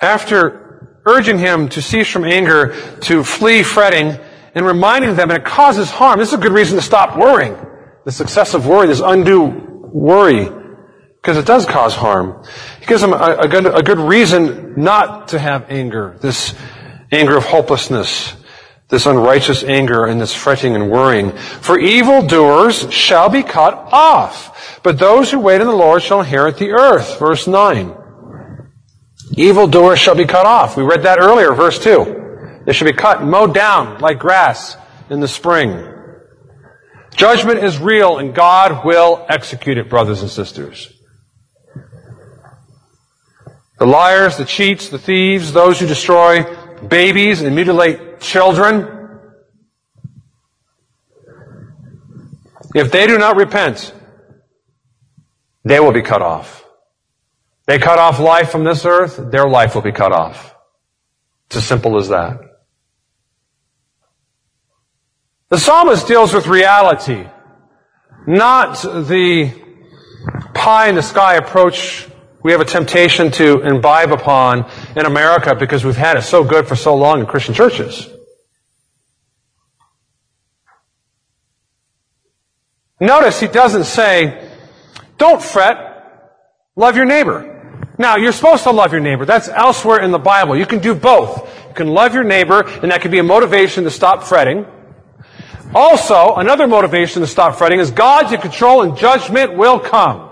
after 0.00 1.00
urging 1.06 1.38
him 1.38 1.68
to 1.70 1.80
cease 1.80 2.08
from 2.08 2.24
anger, 2.24 2.76
to 3.02 3.24
flee 3.24 3.62
fretting, 3.62 4.18
and 4.54 4.64
reminding 4.66 5.14
them, 5.16 5.30
and 5.30 5.38
it 5.38 5.44
causes 5.44 5.90
harm. 5.90 6.18
This 6.18 6.28
is 6.28 6.34
a 6.34 6.42
good 6.42 6.52
reason 6.52 6.76
to 6.76 6.82
stop 6.82 7.16
worrying. 7.16 7.56
This 8.04 8.20
excessive 8.20 8.66
worry, 8.66 8.86
this 8.86 9.00
undue 9.00 9.46
worry, 9.92 10.48
because 11.16 11.36
it 11.36 11.46
does 11.46 11.66
cause 11.66 11.94
harm. 11.94 12.44
He 12.80 12.86
gives 12.86 13.00
them 13.00 13.12
a, 13.12 13.36
a, 13.40 13.48
good, 13.48 13.66
a 13.66 13.82
good 13.82 13.98
reason 13.98 14.74
not 14.76 15.28
to 15.28 15.38
have 15.38 15.66
anger, 15.68 16.16
this 16.20 16.54
anger 17.12 17.36
of 17.36 17.44
hopelessness, 17.44 18.34
this 18.88 19.04
unrighteous 19.04 19.64
anger 19.64 20.06
and 20.06 20.20
this 20.20 20.34
fretting 20.34 20.74
and 20.74 20.90
worrying. 20.90 21.32
For 21.32 21.78
evildoers 21.78 22.90
shall 22.92 23.28
be 23.28 23.42
cut 23.42 23.74
off, 23.74 24.80
but 24.82 24.98
those 24.98 25.30
who 25.30 25.40
wait 25.40 25.60
on 25.60 25.66
the 25.66 25.72
Lord 25.74 26.02
shall 26.02 26.20
inherit 26.20 26.56
the 26.56 26.70
earth. 26.70 27.18
Verse 27.18 27.46
9. 27.46 27.94
Evildoers 29.36 29.98
shall 29.98 30.14
be 30.14 30.24
cut 30.24 30.46
off. 30.46 30.76
We 30.76 30.82
read 30.82 31.02
that 31.02 31.18
earlier, 31.20 31.52
verse 31.52 31.78
2. 31.78 32.27
They 32.68 32.74
shall 32.74 32.86
be 32.86 32.92
cut 32.92 33.22
and 33.22 33.30
mowed 33.30 33.54
down 33.54 33.98
like 34.00 34.18
grass 34.18 34.76
in 35.08 35.20
the 35.20 35.26
spring. 35.26 35.90
Judgment 37.16 37.64
is 37.64 37.78
real 37.78 38.18
and 38.18 38.34
God 38.34 38.84
will 38.84 39.24
execute 39.26 39.78
it, 39.78 39.88
brothers 39.88 40.20
and 40.20 40.30
sisters. 40.30 40.92
The 43.78 43.86
liars, 43.86 44.36
the 44.36 44.44
cheats, 44.44 44.90
the 44.90 44.98
thieves, 44.98 45.54
those 45.54 45.80
who 45.80 45.86
destroy 45.86 46.44
babies 46.86 47.40
and 47.40 47.56
mutilate 47.56 48.20
children, 48.20 48.86
if 52.74 52.92
they 52.92 53.06
do 53.06 53.16
not 53.16 53.36
repent, 53.36 53.94
they 55.64 55.80
will 55.80 55.92
be 55.92 56.02
cut 56.02 56.20
off. 56.20 56.66
They 57.64 57.78
cut 57.78 57.98
off 57.98 58.20
life 58.20 58.50
from 58.50 58.64
this 58.64 58.84
earth, 58.84 59.18
their 59.30 59.48
life 59.48 59.74
will 59.74 59.80
be 59.80 59.92
cut 59.92 60.12
off. 60.12 60.54
It's 61.46 61.56
as 61.56 61.64
simple 61.64 61.96
as 61.96 62.10
that. 62.10 62.47
The 65.50 65.58
psalmist 65.58 66.06
deals 66.06 66.34
with 66.34 66.46
reality, 66.46 67.26
not 68.26 68.82
the 68.82 69.52
pie 70.54 70.88
in 70.88 70.94
the 70.94 71.02
sky 71.02 71.36
approach 71.36 72.08
we 72.42 72.52
have 72.52 72.60
a 72.60 72.64
temptation 72.64 73.30
to 73.32 73.60
imbibe 73.62 74.12
upon 74.12 74.70
in 74.96 75.06
America 75.06 75.54
because 75.54 75.84
we've 75.84 75.96
had 75.96 76.16
it 76.16 76.22
so 76.22 76.44
good 76.44 76.68
for 76.68 76.76
so 76.76 76.94
long 76.94 77.20
in 77.20 77.26
Christian 77.26 77.54
churches. 77.54 78.08
Notice 83.00 83.40
he 83.40 83.48
doesn't 83.48 83.84
say, 83.84 84.50
don't 85.18 85.42
fret, 85.42 85.76
love 86.76 86.96
your 86.96 87.04
neighbor. 87.04 87.54
Now, 87.98 88.16
you're 88.16 88.32
supposed 88.32 88.62
to 88.64 88.70
love 88.70 88.92
your 88.92 89.00
neighbor. 89.00 89.24
That's 89.24 89.48
elsewhere 89.48 90.00
in 90.00 90.12
the 90.12 90.18
Bible. 90.18 90.56
You 90.56 90.66
can 90.66 90.78
do 90.78 90.94
both. 90.94 91.48
You 91.68 91.74
can 91.74 91.88
love 91.88 92.14
your 92.14 92.24
neighbor, 92.24 92.62
and 92.62 92.90
that 92.92 93.00
can 93.00 93.10
be 93.10 93.18
a 93.18 93.24
motivation 93.24 93.84
to 93.84 93.90
stop 93.90 94.22
fretting. 94.22 94.64
Also, 95.74 96.36
another 96.36 96.66
motivation 96.66 97.20
to 97.20 97.26
stop 97.26 97.56
fretting 97.56 97.78
is 97.78 97.90
God's 97.90 98.32
in 98.32 98.40
control 98.40 98.82
and 98.82 98.96
judgment 98.96 99.56
will 99.56 99.78
come. 99.78 100.30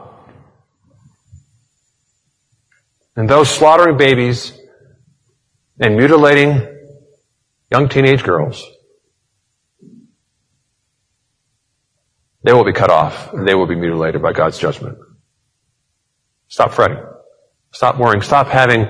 And 3.16 3.28
those 3.28 3.48
slaughtering 3.48 3.96
babies 3.96 4.58
and 5.78 5.96
mutilating 5.96 6.66
young 7.70 7.88
teenage 7.88 8.22
girls, 8.22 8.64
they 12.42 12.52
will 12.52 12.64
be 12.64 12.72
cut 12.72 12.90
off 12.90 13.32
and 13.32 13.46
they 13.46 13.54
will 13.54 13.66
be 13.66 13.74
mutilated 13.74 14.22
by 14.22 14.32
God's 14.32 14.58
judgment. 14.58 14.98
Stop 16.48 16.72
fretting. 16.72 17.02
Stop 17.72 17.98
worrying. 17.98 18.22
Stop 18.22 18.48
having 18.48 18.86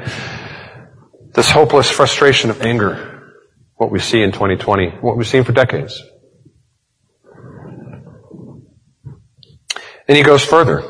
this 1.35 1.51
hopeless 1.51 1.91
frustration 1.91 2.51
of 2.51 2.63
anger. 2.63 3.35
What 3.77 3.91
we 3.91 3.99
see 3.99 4.23
in 4.23 4.33
2020, 4.33 4.91
what 5.01 5.17
we've 5.17 5.27
seen 5.27 5.45
for 5.45 5.53
decades. 5.53 6.03
And 10.09 10.17
he 10.17 10.23
goes 10.23 10.45
further. 10.45 10.83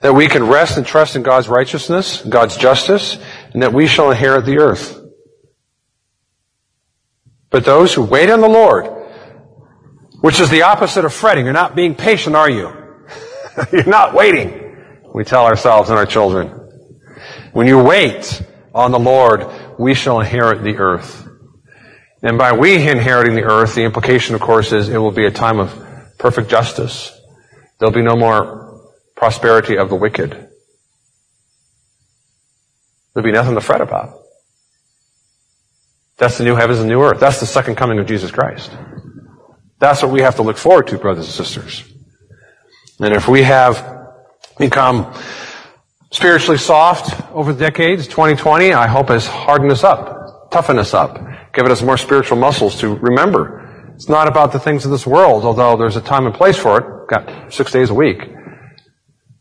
That 0.00 0.14
we 0.14 0.28
can 0.28 0.46
rest 0.46 0.76
and 0.76 0.86
trust 0.86 1.16
in 1.16 1.22
God's 1.22 1.48
righteousness, 1.48 2.22
God's 2.22 2.56
justice, 2.56 3.18
and 3.52 3.62
that 3.62 3.72
we 3.72 3.86
shall 3.86 4.10
inherit 4.10 4.44
the 4.44 4.58
earth. 4.58 5.00
But 7.50 7.64
those 7.64 7.94
who 7.94 8.02
wait 8.02 8.30
on 8.30 8.40
the 8.40 8.48
Lord, 8.48 8.86
which 10.20 10.38
is 10.38 10.50
the 10.50 10.62
opposite 10.62 11.04
of 11.04 11.12
fretting, 11.12 11.44
you're 11.44 11.54
not 11.54 11.74
being 11.74 11.94
patient, 11.94 12.36
are 12.36 12.50
you? 12.50 12.72
you're 13.72 13.84
not 13.84 14.14
waiting, 14.14 14.76
we 15.14 15.24
tell 15.24 15.46
ourselves 15.46 15.90
and 15.90 15.98
our 15.98 16.06
children. 16.06 16.48
When 17.52 17.66
you 17.66 17.82
wait 17.82 18.42
on 18.74 18.92
the 18.92 18.98
Lord, 18.98 19.46
we 19.78 19.94
shall 19.94 20.20
inherit 20.20 20.62
the 20.62 20.76
earth. 20.76 21.26
And 22.22 22.36
by 22.36 22.52
we 22.52 22.74
inheriting 22.74 23.34
the 23.34 23.44
earth, 23.44 23.74
the 23.74 23.84
implication, 23.84 24.34
of 24.34 24.40
course, 24.40 24.72
is 24.72 24.88
it 24.88 24.98
will 24.98 25.12
be 25.12 25.24
a 25.24 25.30
time 25.30 25.58
of 25.58 25.74
perfect 26.18 26.50
justice. 26.50 27.17
There'll 27.78 27.94
be 27.94 28.02
no 28.02 28.16
more 28.16 28.80
prosperity 29.16 29.76
of 29.76 29.88
the 29.88 29.94
wicked. 29.94 30.48
There'll 33.14 33.24
be 33.24 33.32
nothing 33.32 33.54
to 33.54 33.60
fret 33.60 33.80
about. 33.80 34.14
That's 36.16 36.38
the 36.38 36.44
new 36.44 36.56
heavens 36.56 36.80
and 36.80 36.88
new 36.88 37.02
earth. 37.02 37.20
That's 37.20 37.40
the 37.40 37.46
second 37.46 37.76
coming 37.76 37.98
of 37.98 38.06
Jesus 38.06 38.30
Christ. 38.30 38.76
That's 39.78 40.02
what 40.02 40.10
we 40.10 40.20
have 40.22 40.36
to 40.36 40.42
look 40.42 40.56
forward 40.56 40.88
to, 40.88 40.98
brothers 40.98 41.26
and 41.26 41.34
sisters. 41.34 41.84
And 42.98 43.14
if 43.14 43.28
we 43.28 43.42
have 43.42 43.98
become 44.58 45.14
spiritually 46.10 46.58
soft 46.58 47.20
over 47.32 47.52
the 47.52 47.60
decades, 47.60 48.08
2020, 48.08 48.72
I 48.72 48.88
hope 48.88 49.08
has 49.08 49.26
hardened 49.26 49.70
us 49.70 49.84
up, 49.84 50.50
toughened 50.50 50.80
us 50.80 50.94
up, 50.94 51.18
given 51.52 51.70
us 51.70 51.82
more 51.82 51.96
spiritual 51.96 52.38
muscles 52.38 52.80
to 52.80 52.96
remember 52.96 53.57
it's 53.98 54.08
not 54.08 54.28
about 54.28 54.52
the 54.52 54.60
things 54.60 54.84
of 54.84 54.92
this 54.92 55.04
world, 55.04 55.44
although 55.44 55.76
there's 55.76 55.96
a 55.96 56.00
time 56.00 56.24
and 56.24 56.32
place 56.32 56.56
for 56.56 56.78
it. 56.78 57.08
Got 57.08 57.52
six 57.52 57.72
days 57.72 57.90
a 57.90 57.94
week. 57.94 58.30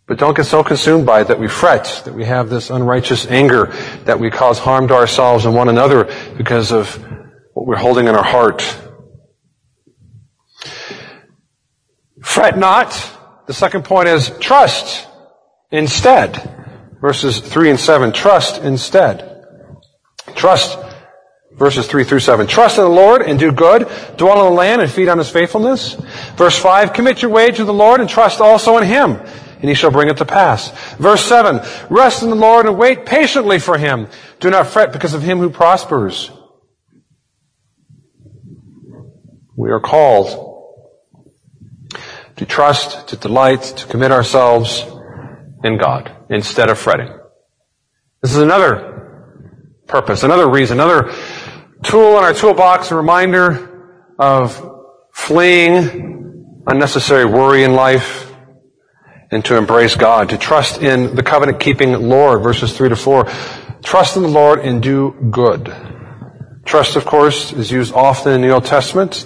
But 0.07 0.17
don't 0.17 0.35
get 0.35 0.47
so 0.47 0.63
consumed 0.63 1.05
by 1.05 1.21
it 1.21 1.27
that 1.27 1.39
we 1.39 1.47
fret, 1.47 2.01
that 2.05 2.15
we 2.15 2.25
have 2.25 2.49
this 2.49 2.71
unrighteous 2.71 3.27
anger, 3.27 3.67
that 4.05 4.19
we 4.19 4.31
cause 4.31 4.57
harm 4.57 4.87
to 4.87 4.95
ourselves 4.95 5.45
and 5.45 5.53
one 5.53 5.69
another 5.69 6.11
because 6.39 6.71
of 6.71 6.95
what 7.53 7.67
we're 7.67 7.75
holding 7.75 8.07
in 8.07 8.15
our 8.15 8.23
heart. 8.23 8.63
Fret 12.23 12.57
not. 12.57 12.99
The 13.45 13.53
second 13.53 13.85
point 13.85 14.07
is 14.07 14.31
trust 14.39 15.07
instead. 15.69 16.97
Verses 16.99 17.41
3 17.41 17.69
and 17.69 17.79
7. 17.79 18.11
Trust 18.11 18.63
instead. 18.63 19.45
Trust 20.33 20.79
Verses 21.57 21.87
3 21.87 22.03
through 22.03 22.19
7. 22.19 22.45
Trust 22.45 22.77
in 22.77 22.83
the 22.83 22.89
Lord 22.89 23.23
and 23.23 23.39
do 23.39 23.51
good. 23.51 23.89
Dwell 24.15 24.45
in 24.45 24.53
the 24.53 24.57
land 24.57 24.81
and 24.81 24.91
feed 24.91 25.07
on 25.07 25.17
his 25.17 25.29
faithfulness. 25.29 25.95
Verse 26.35 26.57
5. 26.57 26.93
Commit 26.93 27.21
your 27.21 27.31
way 27.31 27.49
to 27.49 27.65
the 27.65 27.73
Lord 27.73 27.99
and 27.99 28.09
trust 28.09 28.41
also 28.41 28.77
in 28.77 28.83
him, 28.83 29.11
and 29.13 29.63
he 29.63 29.73
shall 29.73 29.89
bring 29.89 30.07
it 30.07 30.17
to 30.17 30.25
pass. 30.25 30.69
Verse 30.97 31.23
7. 31.25 31.61
Rest 31.89 32.21
in 32.21 32.29
the 32.29 32.35
Lord 32.35 32.67
and 32.67 32.77
wait 32.77 33.07
patiently 33.07 33.57
for 33.57 33.77
him. 33.77 34.07
Do 34.39 34.51
not 34.51 34.67
fret 34.67 34.93
because 34.93 35.15
of 35.15 35.23
him 35.23 35.39
who 35.39 35.49
prospers. 35.49 36.29
We 39.55 39.71
are 39.71 39.79
called 39.79 40.43
to 42.35 42.45
trust, 42.45 43.07
to 43.07 43.17
delight, 43.17 43.63
to 43.63 43.87
commit 43.87 44.11
ourselves 44.11 44.85
in 45.63 45.79
God 45.79 46.15
instead 46.29 46.69
of 46.69 46.77
fretting. 46.77 47.09
This 48.21 48.31
is 48.31 48.37
another 48.37 48.93
purpose, 49.87 50.21
another 50.21 50.47
reason, 50.47 50.79
another 50.79 51.11
tool 51.83 52.17
in 52.17 52.23
our 52.23 52.33
toolbox, 52.33 52.91
a 52.91 52.95
reminder 52.95 53.93
of 54.19 54.75
fleeing 55.13 56.63
unnecessary 56.65 57.25
worry 57.25 57.63
in 57.63 57.73
life 57.73 58.33
and 59.31 59.43
to 59.45 59.57
embrace 59.57 59.95
God, 59.95 60.29
to 60.29 60.37
trust 60.37 60.81
in 60.81 61.15
the 61.15 61.23
covenant 61.23 61.59
keeping 61.59 61.93
Lord, 61.93 62.41
verses 62.43 62.75
3 62.75 62.89
to 62.89 62.95
4. 62.95 63.25
Trust 63.83 64.15
in 64.15 64.23
the 64.23 64.29
Lord 64.29 64.59
and 64.59 64.81
do 64.81 65.11
good. 65.31 65.73
Trust, 66.65 66.95
of 66.95 67.05
course, 67.05 67.53
is 67.53 67.71
used 67.71 67.93
often 67.93 68.33
in 68.33 68.41
the 68.41 68.49
Old 68.49 68.65
Testament. 68.65 69.25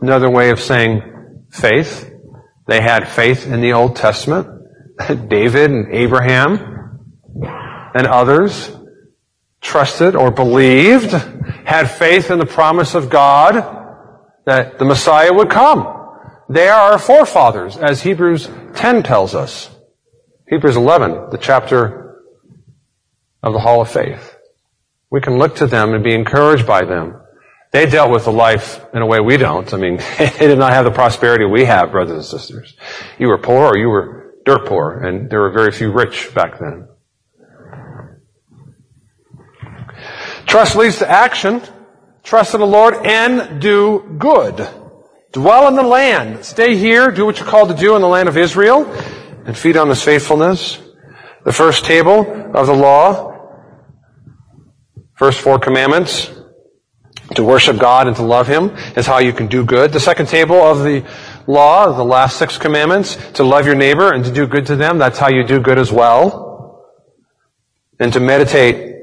Another 0.00 0.30
way 0.30 0.50
of 0.50 0.60
saying 0.60 1.46
faith. 1.50 2.10
They 2.66 2.80
had 2.80 3.08
faith 3.08 3.46
in 3.46 3.60
the 3.60 3.72
Old 3.72 3.96
Testament. 3.96 4.48
David 5.28 5.70
and 5.70 5.94
Abraham 5.94 7.00
and 7.94 8.06
others 8.06 8.70
trusted 9.64 10.14
or 10.14 10.30
believed, 10.30 11.10
had 11.64 11.90
faith 11.90 12.30
in 12.30 12.38
the 12.38 12.46
promise 12.46 12.94
of 12.94 13.10
God 13.10 13.54
that 14.44 14.78
the 14.78 14.84
Messiah 14.84 15.32
would 15.32 15.50
come. 15.50 15.90
They 16.48 16.68
are 16.68 16.92
our 16.92 16.98
forefathers, 16.98 17.76
as 17.76 18.02
Hebrews 18.02 18.48
10 18.74 19.02
tells 19.02 19.34
us. 19.34 19.70
Hebrews 20.46 20.76
11, 20.76 21.30
the 21.30 21.38
chapter 21.38 22.20
of 23.42 23.54
the 23.54 23.58
Hall 23.58 23.80
of 23.80 23.90
Faith. 23.90 24.36
We 25.10 25.22
can 25.22 25.38
look 25.38 25.56
to 25.56 25.66
them 25.66 25.94
and 25.94 26.04
be 26.04 26.14
encouraged 26.14 26.66
by 26.66 26.84
them. 26.84 27.20
They 27.72 27.86
dealt 27.86 28.10
with 28.10 28.24
the 28.24 28.32
life 28.32 28.84
in 28.92 29.00
a 29.00 29.06
way 29.06 29.18
we 29.20 29.38
don't. 29.38 29.72
I 29.72 29.78
mean, 29.78 29.96
they 30.18 30.46
did 30.46 30.58
not 30.58 30.74
have 30.74 30.84
the 30.84 30.90
prosperity 30.90 31.46
we 31.46 31.64
have, 31.64 31.90
brothers 31.90 32.16
and 32.16 32.24
sisters. 32.24 32.76
You 33.18 33.28
were 33.28 33.38
poor 33.38 33.66
or 33.68 33.78
you 33.78 33.88
were 33.88 34.34
dirt 34.44 34.66
poor, 34.66 35.02
and 35.02 35.30
there 35.30 35.40
were 35.40 35.50
very 35.50 35.72
few 35.72 35.90
rich 35.90 36.34
back 36.34 36.58
then. 36.60 36.88
Trust 40.54 40.76
leads 40.76 40.98
to 40.98 41.10
action. 41.10 41.60
Trust 42.22 42.54
in 42.54 42.60
the 42.60 42.66
Lord 42.66 42.94
and 43.04 43.60
do 43.60 44.14
good. 44.18 44.68
Dwell 45.32 45.66
in 45.66 45.74
the 45.74 45.82
land. 45.82 46.44
Stay 46.44 46.76
here. 46.76 47.10
Do 47.10 47.26
what 47.26 47.40
you're 47.40 47.48
called 47.48 47.70
to 47.70 47.74
do 47.74 47.96
in 47.96 48.02
the 48.02 48.06
land 48.06 48.28
of 48.28 48.36
Israel 48.36 48.84
and 49.46 49.58
feed 49.58 49.76
on 49.76 49.88
His 49.88 50.00
faithfulness. 50.00 50.80
The 51.44 51.52
first 51.52 51.84
table 51.84 52.20
of 52.54 52.68
the 52.68 52.72
law. 52.72 53.66
First 55.14 55.40
four 55.40 55.58
commandments. 55.58 56.30
To 57.34 57.42
worship 57.42 57.76
God 57.80 58.06
and 58.06 58.14
to 58.14 58.22
love 58.22 58.46
Him 58.46 58.76
is 58.96 59.06
how 59.06 59.18
you 59.18 59.32
can 59.32 59.48
do 59.48 59.64
good. 59.64 59.90
The 59.90 59.98
second 59.98 60.28
table 60.28 60.62
of 60.62 60.84
the 60.84 61.04
law, 61.48 61.90
the 61.96 62.04
last 62.04 62.36
six 62.36 62.58
commandments, 62.58 63.16
to 63.32 63.42
love 63.42 63.66
your 63.66 63.74
neighbor 63.74 64.12
and 64.12 64.24
to 64.24 64.30
do 64.30 64.46
good 64.46 64.66
to 64.66 64.76
them, 64.76 64.98
that's 64.98 65.18
how 65.18 65.30
you 65.30 65.42
do 65.42 65.58
good 65.58 65.80
as 65.80 65.90
well. 65.90 66.94
And 67.98 68.12
to 68.12 68.20
meditate, 68.20 68.93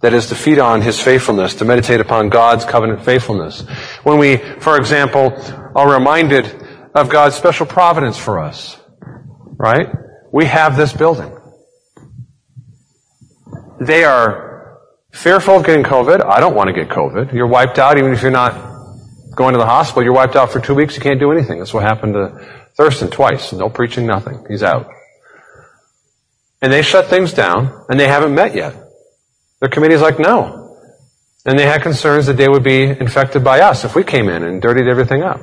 that 0.00 0.14
is 0.14 0.26
to 0.26 0.34
feed 0.34 0.58
on 0.58 0.80
His 0.80 1.00
faithfulness, 1.00 1.54
to 1.56 1.64
meditate 1.64 2.00
upon 2.00 2.28
God's 2.28 2.64
covenant 2.64 3.04
faithfulness. 3.04 3.62
When 4.02 4.18
we, 4.18 4.36
for 4.36 4.76
example, 4.76 5.34
are 5.74 5.92
reminded 5.92 6.46
of 6.94 7.08
God's 7.08 7.34
special 7.34 7.66
providence 7.66 8.16
for 8.16 8.38
us, 8.38 8.80
right? 9.56 9.88
We 10.32 10.44
have 10.44 10.76
this 10.76 10.92
building. 10.92 11.34
They 13.80 14.04
are 14.04 14.78
fearful 15.12 15.56
of 15.56 15.66
getting 15.66 15.84
COVID. 15.84 16.24
I 16.24 16.40
don't 16.40 16.54
want 16.54 16.68
to 16.68 16.72
get 16.72 16.88
COVID. 16.88 17.32
You're 17.32 17.46
wiped 17.46 17.78
out 17.78 17.98
even 17.98 18.12
if 18.12 18.22
you're 18.22 18.30
not 18.30 18.52
going 19.34 19.52
to 19.54 19.58
the 19.58 19.66
hospital. 19.66 20.02
You're 20.02 20.12
wiped 20.12 20.36
out 20.36 20.50
for 20.50 20.60
two 20.60 20.74
weeks. 20.74 20.96
You 20.96 21.02
can't 21.02 21.20
do 21.20 21.30
anything. 21.32 21.58
That's 21.58 21.72
what 21.72 21.82
happened 21.84 22.14
to 22.14 22.64
Thurston 22.76 23.10
twice. 23.10 23.52
No 23.52 23.68
preaching, 23.68 24.06
nothing. 24.06 24.44
He's 24.48 24.62
out. 24.62 24.90
And 26.60 26.72
they 26.72 26.82
shut 26.82 27.06
things 27.06 27.32
down 27.32 27.84
and 27.88 27.98
they 28.00 28.08
haven't 28.08 28.34
met 28.34 28.54
yet. 28.54 28.74
Their 29.60 29.68
committee's 29.70 30.00
like, 30.00 30.18
no. 30.18 30.76
And 31.44 31.58
they 31.58 31.66
had 31.66 31.82
concerns 31.82 32.26
that 32.26 32.36
they 32.36 32.48
would 32.48 32.62
be 32.62 32.82
infected 32.82 33.42
by 33.42 33.60
us 33.60 33.84
if 33.84 33.94
we 33.94 34.04
came 34.04 34.28
in 34.28 34.42
and 34.44 34.60
dirtied 34.60 34.86
everything 34.86 35.22
up. 35.22 35.40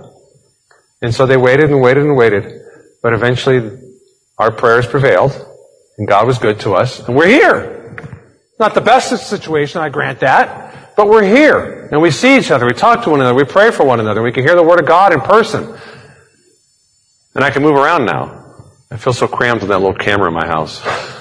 And 1.01 1.13
so 1.13 1.25
they 1.25 1.37
waited 1.37 1.71
and 1.71 1.81
waited 1.81 2.03
and 2.03 2.15
waited. 2.15 2.61
But 3.01 3.13
eventually 3.13 3.79
our 4.37 4.51
prayers 4.51 4.85
prevailed 4.85 5.31
and 5.97 6.07
God 6.07 6.27
was 6.27 6.37
good 6.37 6.59
to 6.61 6.73
us 6.73 6.99
and 6.99 7.15
we're 7.15 7.27
here. 7.27 7.71
Not 8.59 8.73
the 8.73 8.81
best 8.81 9.09
situation, 9.27 9.81
I 9.81 9.89
grant 9.89 10.19
that, 10.21 10.95
but 10.95 11.09
we're 11.09 11.23
here 11.23 11.89
and 11.91 12.01
we 12.01 12.11
see 12.11 12.37
each 12.37 12.51
other, 12.51 12.65
we 12.65 12.73
talk 12.73 13.03
to 13.03 13.09
one 13.09 13.19
another, 13.19 13.35
we 13.35 13.43
pray 13.43 13.71
for 13.71 13.85
one 13.85 13.99
another, 13.99 14.21
we 14.21 14.31
can 14.31 14.43
hear 14.43 14.55
the 14.55 14.63
Word 14.63 14.79
of 14.79 14.85
God 14.85 15.13
in 15.13 15.21
person. 15.21 15.77
And 17.33 17.43
I 17.43 17.49
can 17.51 17.63
move 17.63 17.75
around 17.75 18.05
now. 18.05 18.43
I 18.89 18.97
feel 18.97 19.11
so 19.11 19.27
crammed 19.27 19.61
with 19.61 19.69
that 19.69 19.79
little 19.79 19.95
camera 19.95 20.27
in 20.27 20.33
my 20.33 20.47
house. 20.47 20.81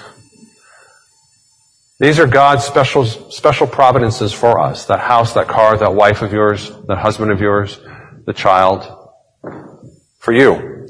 These 2.01 2.19
are 2.19 2.27
God's 2.27 2.65
special, 2.65 3.05
special 3.05 3.69
providences 3.69 4.33
for 4.33 4.59
us. 4.59 4.87
That 4.87 4.99
house, 4.99 5.35
that 5.35 5.47
car, 5.47 5.77
that 5.77 5.95
wife 5.95 6.23
of 6.23 6.33
yours, 6.33 6.73
that 6.89 6.99
husband 6.99 7.31
of 7.31 7.41
yours, 7.41 7.81
the 8.27 8.33
child. 8.33 8.85
For 10.19 10.33
you. 10.33 10.89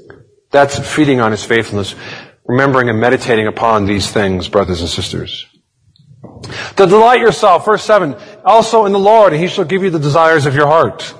That's 0.50 0.78
feeding 0.78 1.20
on 1.20 1.32
His 1.32 1.44
faithfulness. 1.44 1.94
Remembering 2.46 2.88
and 2.88 3.00
meditating 3.00 3.46
upon 3.46 3.84
these 3.84 4.10
things, 4.10 4.48
brothers 4.48 4.80
and 4.80 4.88
sisters. 4.88 5.46
To 6.76 6.86
delight 6.86 7.20
yourself, 7.20 7.66
verse 7.66 7.84
7, 7.84 8.16
also 8.44 8.86
in 8.86 8.92
the 8.92 8.98
Lord, 8.98 9.32
and 9.32 9.42
He 9.42 9.48
shall 9.48 9.64
give 9.64 9.82
you 9.82 9.90
the 9.90 9.98
desires 9.98 10.46
of 10.46 10.54
your 10.54 10.66
heart. 10.66 11.14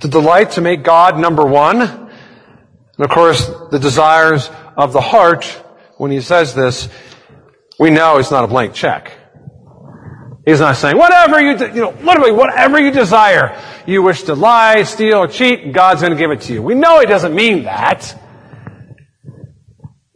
To 0.00 0.08
delight, 0.08 0.52
to 0.52 0.60
make 0.60 0.82
God 0.82 1.18
number 1.18 1.46
one. 1.46 1.80
And 1.80 2.10
of 2.98 3.08
course, 3.08 3.46
the 3.70 3.78
desires 3.78 4.50
of 4.76 4.92
the 4.92 5.00
heart, 5.00 5.44
when 5.96 6.10
He 6.10 6.20
says 6.20 6.54
this, 6.54 6.90
we 7.78 7.90
know 7.90 8.18
it's 8.18 8.30
not 8.30 8.44
a 8.44 8.48
blank 8.48 8.74
check. 8.74 9.12
He's 10.50 10.58
not 10.58 10.76
saying, 10.76 10.98
whatever 10.98 11.40
you, 11.40 11.56
de- 11.56 11.68
you 11.68 11.80
know, 11.80 11.94
literally, 12.02 12.32
whatever 12.32 12.80
you 12.80 12.90
desire. 12.90 13.56
You 13.86 14.02
wish 14.02 14.24
to 14.24 14.34
lie, 14.34 14.82
steal, 14.82 15.18
or 15.18 15.28
cheat, 15.28 15.72
God's 15.72 16.00
going 16.00 16.12
to 16.12 16.18
give 16.18 16.32
it 16.32 16.40
to 16.42 16.52
you. 16.52 16.60
We 16.60 16.74
know 16.74 16.98
He 16.98 17.06
doesn't 17.06 17.34
mean 17.34 17.64
that. 17.64 18.16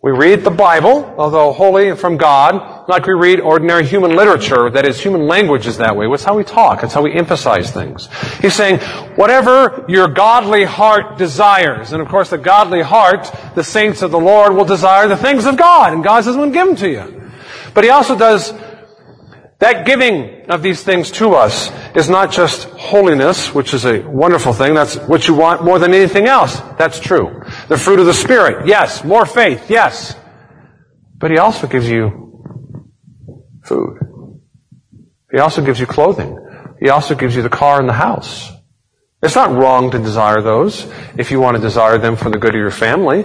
We 0.03 0.11
read 0.11 0.43
the 0.43 0.51
Bible, 0.51 1.15
although 1.17 1.53
holy 1.53 1.89
and 1.89 1.99
from 1.99 2.17
God, 2.17 2.89
like 2.89 3.07
we 3.07 3.15
read 3.15 3.41
ordinary 3.41 3.87
human 3.87 4.15
literature, 4.17 4.69
that 4.69 4.85
is, 4.85 5.01
human 5.01 5.27
language 5.27 5.67
is 5.67 5.79
that 5.79 5.97
way. 5.97 6.07
That's 6.11 6.25
how 6.25 6.37
we 6.37 6.45
talk. 6.45 6.83
That's 6.83 6.93
how 6.93 7.01
we 7.01 7.13
emphasize 7.13 7.71
things. 7.71 8.09
He's 8.43 8.55
saying, 8.55 8.81
whatever 9.17 9.87
your 9.89 10.09
godly 10.09 10.65
heart 10.65 11.17
desires, 11.17 11.93
and 11.93 12.03
of 12.03 12.09
course 12.09 12.29
the 12.31 12.39
godly 12.39 12.83
heart, 12.83 13.31
the 13.55 13.65
saints 13.65 14.03
of 14.03 14.11
the 14.11 14.21
Lord 14.21 14.55
will 14.55 14.67
desire 14.67 15.07
the 15.07 15.17
things 15.17 15.47
of 15.47 15.57
God, 15.57 15.93
and 15.95 16.03
God 16.03 16.25
says, 16.25 16.35
"I'm 16.35 16.41
going 16.41 16.53
to 16.53 16.59
give 16.59 16.67
them 16.67 16.77
to 16.77 16.91
you. 16.91 17.31
But 17.73 17.85
He 17.85 17.91
also 17.91 18.19
does 18.19 18.53
that 19.65 19.87
giving 19.87 20.51
of 20.51 20.63
these 20.63 20.83
things 20.83 21.11
to 21.13 21.31
us 21.31 21.71
is 21.97 22.11
not 22.11 22.31
just 22.31 22.65
holiness, 22.65 23.55
which 23.55 23.73
is 23.73 23.87
a 23.87 24.01
wonderful 24.01 24.53
thing. 24.53 24.75
That's 24.75 24.97
what 24.97 25.27
you 25.27 25.33
want 25.33 25.65
more 25.65 25.79
than 25.79 25.95
anything 25.95 26.27
else. 26.27 26.61
That's 26.77 27.01
true. 27.01 27.43
The 27.69 27.79
fruit 27.79 27.99
of 27.99 28.05
the 28.05 28.13
Spirit. 28.13 28.67
Yes. 28.67 29.05
More 29.05 29.25
faith. 29.25 29.71
Yes. 29.71 30.15
But 31.17 31.31
He 31.31 31.39
also 31.39 31.67
gives 31.67 31.89
you 31.89 32.53
food. 33.65 33.97
He 35.33 35.39
also 35.39 35.65
gives 35.65 35.81
you 35.81 35.87
clothing. 35.87 36.37
He 36.79 36.91
also 36.91 37.15
gives 37.15 37.35
you 37.35 37.41
the 37.41 37.49
car 37.49 37.81
and 37.81 37.89
the 37.89 37.95
house. 37.95 38.53
It's 39.23 39.35
not 39.35 39.51
wrong 39.51 39.91
to 39.93 39.99
desire 39.99 40.43
those 40.43 40.87
if 41.17 41.31
you 41.31 41.41
want 41.41 41.57
to 41.57 41.63
desire 41.63 41.97
them 41.97 42.17
for 42.17 42.29
the 42.29 42.37
good 42.39 42.55
of 42.55 42.61
your 42.61 42.71
family 42.71 43.25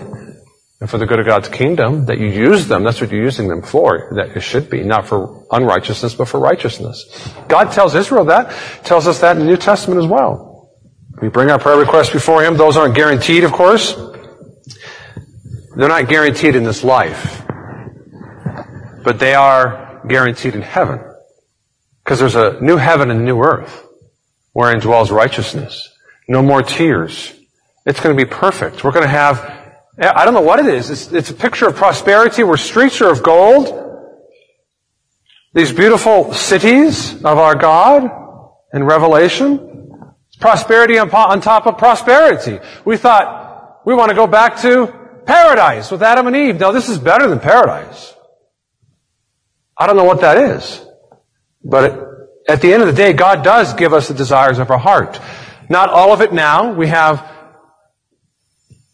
and 0.82 0.90
for 0.90 0.98
the 0.98 1.06
good 1.06 1.20
of 1.20 1.26
God's 1.26 1.50
kingdom, 1.50 2.06
that 2.06 2.20
you 2.20 2.28
use 2.28 2.68
them. 2.68 2.84
That's 2.84 3.02
what 3.02 3.12
you're 3.12 3.22
using 3.22 3.50
them 3.50 3.62
for. 3.62 4.14
That 4.16 4.38
it 4.38 4.42
should 4.42 4.70
be, 4.70 4.82
not 4.84 5.08
for 5.08 5.46
unrighteousness, 5.52 6.16
but 6.16 6.30
for 6.30 6.40
righteousness. 6.40 7.34
God 7.50 7.72
tells 7.72 7.96
Israel 7.96 8.26
that, 8.26 8.52
tells 8.86 9.06
us 9.06 9.20
that 9.20 9.36
in 9.36 9.40
the 9.40 9.46
New 9.46 9.58
Testament 9.58 10.02
as 10.02 10.08
well. 10.08 10.72
We 11.22 11.28
bring 11.28 11.50
our 11.50 11.60
prayer 11.60 11.78
requests 11.78 12.12
before 12.12 12.44
Him. 12.44 12.56
Those 12.56 12.78
aren't 12.78 12.96
guaranteed, 12.96 13.44
of 13.44 13.52
course. 13.52 13.94
They're 15.76 15.90
not 15.90 16.08
guaranteed 16.08 16.56
in 16.56 16.64
this 16.64 16.84
life. 16.84 17.44
But 19.04 19.20
they 19.20 19.34
are 19.34 20.02
guaranteed 20.08 20.56
in 20.56 20.62
heaven. 20.62 21.02
Because 22.04 22.20
there's 22.20 22.36
a 22.36 22.58
new 22.62 22.78
heaven 22.78 23.12
and 23.12 23.26
new 23.26 23.42
earth 23.42 23.86
wherein 24.54 24.80
dwells 24.80 25.12
righteousness. 25.12 25.90
No 26.30 26.42
more 26.42 26.62
tears. 26.62 27.34
It's 27.86 28.00
going 28.00 28.16
to 28.16 28.26
be 28.26 28.30
perfect. 28.30 28.84
We're 28.84 28.92
going 28.92 29.04
to 29.04 29.10
have 29.10 29.59
I 30.02 30.24
don't 30.24 30.34
know 30.34 30.42
what 30.42 30.60
it 30.60 30.68
is. 30.68 30.90
It's, 30.90 31.12
it's, 31.12 31.30
a 31.30 31.34
picture 31.34 31.68
of 31.68 31.76
prosperity 31.76 32.44
where 32.44 32.56
streets 32.56 33.02
are 33.02 33.12
of 33.12 33.22
gold. 33.22 33.76
These 35.54 35.74
beautiful 35.74 36.34
cities 36.34 37.16
of 37.16 37.38
our 37.38 37.56
God 37.56 38.10
in 38.74 38.84
Revelation. 38.84 40.14
Prosperity 40.40 40.98
on, 40.98 41.10
on 41.10 41.42
top 41.42 41.68
of 41.68 41.78
prosperity. 41.78 42.60
We 42.86 42.96
thought 42.96 43.82
we 43.86 43.94
want 43.94 44.10
to 44.10 44.16
go 44.16 44.26
back 44.26 44.62
to 44.62 44.88
paradise 45.26 45.92
with 45.92 46.02
Adam 46.02 46.28
and 46.28 46.36
Eve. 46.36 46.60
No, 46.60 46.72
this 46.72 46.88
is 46.88 46.98
better 46.98 47.28
than 47.28 47.40
paradise. 47.40 48.14
I 49.78 49.86
don't 49.86 49.98
know 49.98 50.06
what 50.06 50.22
that 50.22 50.38
is. 50.38 50.86
But 51.62 52.10
at 52.48 52.62
the 52.62 52.74
end 52.74 52.84
of 52.84 52.88
the 52.88 52.94
day, 52.94 53.12
God 53.12 53.44
does 53.44 53.74
give 53.74 53.94
us 53.94 54.08
the 54.08 54.14
desires 54.14 54.60
of 54.60 54.72
our 54.72 54.78
heart. 54.78 55.20
Not 55.68 55.90
all 55.90 56.14
of 56.14 56.22
it 56.22 56.32
now. 56.32 56.74
We 56.74 56.88
have 56.88 57.30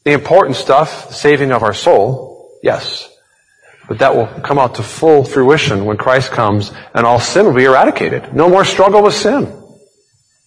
the 0.06 0.12
important 0.12 0.56
stuff, 0.56 1.10
the 1.10 1.14
saving 1.14 1.52
of 1.52 1.64
our 1.64 1.74
soul, 1.74 2.50
yes. 2.64 3.12
But 3.88 4.00
that 4.00 4.16
will 4.16 4.28
come 4.42 4.58
out 4.58 4.76
to 4.76 4.84
full 4.84 5.24
fruition 5.24 5.86
when 5.86 5.98
Christ 5.98 6.32
comes 6.32 6.72
and 6.94 7.06
all 7.06 7.20
sin 7.20 7.46
will 7.46 7.54
be 7.54 7.66
eradicated. 7.66 8.34
No 8.34 8.50
more 8.50 8.66
struggle 8.66 9.04
with 9.04 9.14
sin. 9.14 9.52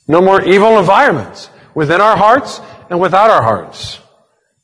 No 0.09 0.21
more 0.23 0.43
evil 0.43 0.79
environments 0.79 1.51
within 1.75 2.01
our 2.01 2.17
hearts 2.17 2.61
and 2.89 3.01
without 3.01 3.31
our 3.31 3.43
hearts. 3.43 4.01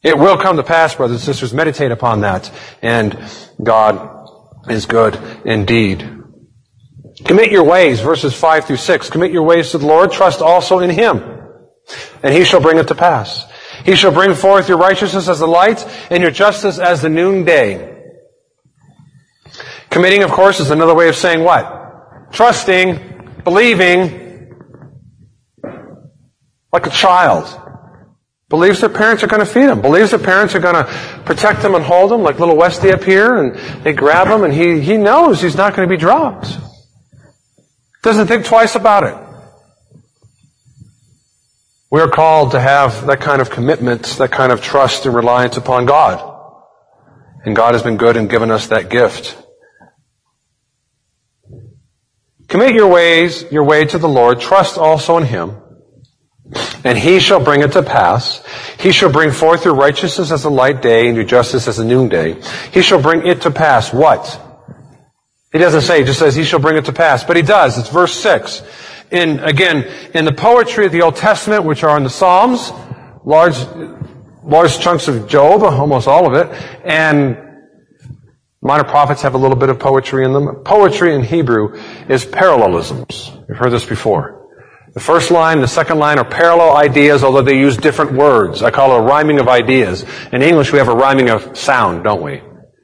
It 0.02 0.18
will 0.18 0.36
come 0.36 0.56
to 0.56 0.62
pass, 0.62 0.94
brothers 0.94 1.16
and 1.16 1.24
sisters. 1.24 1.52
Meditate 1.52 1.90
upon 1.90 2.20
that. 2.20 2.50
And 2.82 3.18
God 3.62 4.28
is 4.68 4.86
good 4.86 5.18
indeed. 5.44 6.10
Commit 7.24 7.50
your 7.50 7.64
ways, 7.64 8.00
verses 8.00 8.34
5 8.34 8.66
through 8.66 8.76
6. 8.76 9.10
Commit 9.10 9.32
your 9.32 9.44
ways 9.44 9.70
to 9.70 9.78
the 9.78 9.86
Lord. 9.86 10.12
Trust 10.12 10.42
also 10.42 10.80
in 10.80 10.90
Him. 10.90 11.22
And 12.22 12.34
He 12.34 12.44
shall 12.44 12.60
bring 12.60 12.78
it 12.78 12.88
to 12.88 12.94
pass. 12.94 13.44
He 13.84 13.96
shall 13.96 14.12
bring 14.12 14.34
forth 14.34 14.68
your 14.68 14.78
righteousness 14.78 15.28
as 15.28 15.40
the 15.40 15.46
light 15.46 15.84
and 16.10 16.22
your 16.22 16.30
justice 16.30 16.78
as 16.78 17.02
the 17.02 17.08
noonday. 17.08 17.92
Committing, 19.90 20.22
of 20.22 20.30
course, 20.30 20.60
is 20.60 20.70
another 20.70 20.94
way 20.94 21.08
of 21.08 21.16
saying 21.16 21.44
what? 21.44 22.32
Trusting, 22.32 23.42
believing, 23.44 24.54
like 26.72 26.86
a 26.86 26.90
child. 26.90 27.60
Believes 28.48 28.80
their 28.80 28.90
parents 28.90 29.22
are 29.22 29.26
going 29.26 29.40
to 29.40 29.46
feed 29.46 29.66
them. 29.66 29.80
Believes 29.80 30.10
their 30.10 30.18
parents 30.18 30.54
are 30.54 30.60
going 30.60 30.74
to 30.74 30.84
protect 31.24 31.62
them 31.62 31.74
and 31.74 31.84
hold 31.84 32.10
them, 32.10 32.22
like 32.22 32.38
little 32.38 32.56
Westy 32.56 32.92
up 32.92 33.04
here, 33.04 33.36
and 33.36 33.84
they 33.84 33.92
grab 33.92 34.26
him, 34.26 34.44
and 34.44 34.52
he, 34.52 34.80
he 34.80 34.96
knows 34.96 35.40
he's 35.40 35.56
not 35.56 35.74
going 35.74 35.88
to 35.88 35.92
be 35.92 35.98
dropped. 35.98 36.58
Doesn't 38.02 38.26
think 38.26 38.44
twice 38.44 38.74
about 38.74 39.04
it. 39.04 39.23
We 41.94 42.00
are 42.00 42.10
called 42.10 42.50
to 42.50 42.60
have 42.60 43.06
that 43.06 43.20
kind 43.20 43.40
of 43.40 43.50
commitment, 43.50 44.02
that 44.18 44.32
kind 44.32 44.50
of 44.50 44.60
trust 44.60 45.06
and 45.06 45.14
reliance 45.14 45.56
upon 45.56 45.86
God. 45.86 46.18
And 47.44 47.54
God 47.54 47.74
has 47.74 47.84
been 47.84 47.98
good 47.98 48.16
and 48.16 48.28
given 48.28 48.50
us 48.50 48.66
that 48.66 48.90
gift. 48.90 49.40
Commit 52.48 52.74
your 52.74 52.88
ways, 52.88 53.44
your 53.52 53.62
way 53.62 53.84
to 53.84 53.96
the 53.96 54.08
Lord. 54.08 54.40
Trust 54.40 54.76
also 54.76 55.18
in 55.18 55.22
Him. 55.24 55.56
And 56.82 56.98
He 56.98 57.20
shall 57.20 57.38
bring 57.38 57.62
it 57.62 57.70
to 57.74 57.82
pass. 57.84 58.44
He 58.80 58.90
shall 58.90 59.12
bring 59.12 59.30
forth 59.30 59.64
your 59.64 59.76
righteousness 59.76 60.32
as 60.32 60.42
a 60.42 60.50
light 60.50 60.82
day 60.82 61.06
and 61.06 61.14
your 61.14 61.24
justice 61.24 61.68
as 61.68 61.78
a 61.78 61.84
noonday. 61.84 62.42
He 62.72 62.82
shall 62.82 63.00
bring 63.00 63.24
it 63.24 63.42
to 63.42 63.52
pass. 63.52 63.92
What? 63.92 64.40
He 65.52 65.60
doesn't 65.60 65.82
say, 65.82 66.02
just 66.02 66.18
says 66.18 66.34
He 66.34 66.42
shall 66.42 66.58
bring 66.58 66.76
it 66.76 66.86
to 66.86 66.92
pass. 66.92 67.22
But 67.22 67.36
He 67.36 67.42
does. 67.42 67.78
It's 67.78 67.88
verse 67.88 68.14
6. 68.14 68.64
In, 69.14 69.38
again, 69.40 69.84
in 70.12 70.24
the 70.24 70.32
poetry 70.32 70.86
of 70.86 70.92
the 70.92 71.02
Old 71.02 71.16
Testament, 71.16 71.64
which 71.64 71.84
are 71.84 71.96
in 71.96 72.02
the 72.02 72.10
Psalms, 72.10 72.72
large, 73.24 73.56
large 74.42 74.78
chunks 74.80 75.06
of 75.08 75.28
Job, 75.28 75.62
almost 75.62 76.08
all 76.08 76.26
of 76.26 76.34
it, 76.34 76.52
and 76.84 77.38
minor 78.60 78.84
prophets 78.84 79.22
have 79.22 79.34
a 79.34 79.38
little 79.38 79.56
bit 79.56 79.68
of 79.68 79.78
poetry 79.78 80.24
in 80.24 80.32
them. 80.32 80.62
Poetry 80.64 81.14
in 81.14 81.22
Hebrew 81.22 81.80
is 82.08 82.24
parallelisms. 82.24 83.30
You've 83.48 83.58
heard 83.58 83.70
this 83.70 83.86
before. 83.86 84.40
The 84.94 85.00
first 85.00 85.30
line 85.30 85.60
the 85.60 85.68
second 85.68 85.98
line 85.98 86.18
are 86.18 86.24
parallel 86.24 86.76
ideas, 86.76 87.24
although 87.24 87.42
they 87.42 87.58
use 87.58 87.76
different 87.76 88.12
words. 88.12 88.62
I 88.62 88.70
call 88.70 88.96
it 88.96 88.98
a 88.98 89.02
rhyming 89.02 89.40
of 89.40 89.48
ideas. 89.48 90.04
In 90.32 90.42
English, 90.42 90.72
we 90.72 90.78
have 90.78 90.88
a 90.88 90.94
rhyming 90.94 91.30
of 91.30 91.56
sound, 91.56 92.04
don't 92.04 92.22
we? 92.22 92.42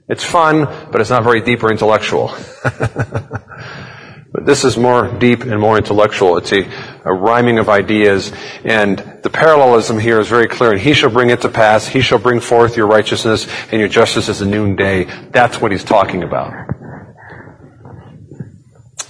It's 0.09 0.25
fun, 0.25 0.65
but 0.91 1.01
it's 1.01 1.11
not 1.11 1.23
very 1.23 1.41
deep 1.41 1.63
or 1.63 1.71
intellectual. 1.71 2.35
but 4.33 4.47
this 4.47 4.65
is 4.65 4.77
more 4.77 5.09
deep 5.19 5.43
and 5.43 5.61
more 5.61 5.77
intellectual. 5.77 6.37
It's 6.37 6.53
a, 6.53 6.63
a 7.05 7.13
rhyming 7.13 7.59
of 7.59 7.69
ideas, 7.69 8.33
and 8.65 8.99
the 9.23 9.31
parallelism 9.31 9.99
here 9.99 10.21
is 10.21 10.29
very 10.29 10.47
clear. 10.47 10.71
And 10.73 10.81
he 10.81 10.93
shall 10.93 11.11
bring 11.11 11.31
it 11.31 11.41
to 11.41 11.49
pass. 11.49 11.87
He 11.87 12.01
shall 12.01 12.19
bring 12.19 12.41
forth 12.41 12.77
your 12.77 12.87
righteousness 12.87 13.49
and 13.73 13.81
your 13.81 13.89
justice 13.89 14.29
as 14.29 14.39
the 14.39 14.47
noonday. 14.47 15.05
That's 15.31 15.61
what 15.61 15.73
he's 15.73 15.85
talking 15.85 16.23
about. 16.23 16.53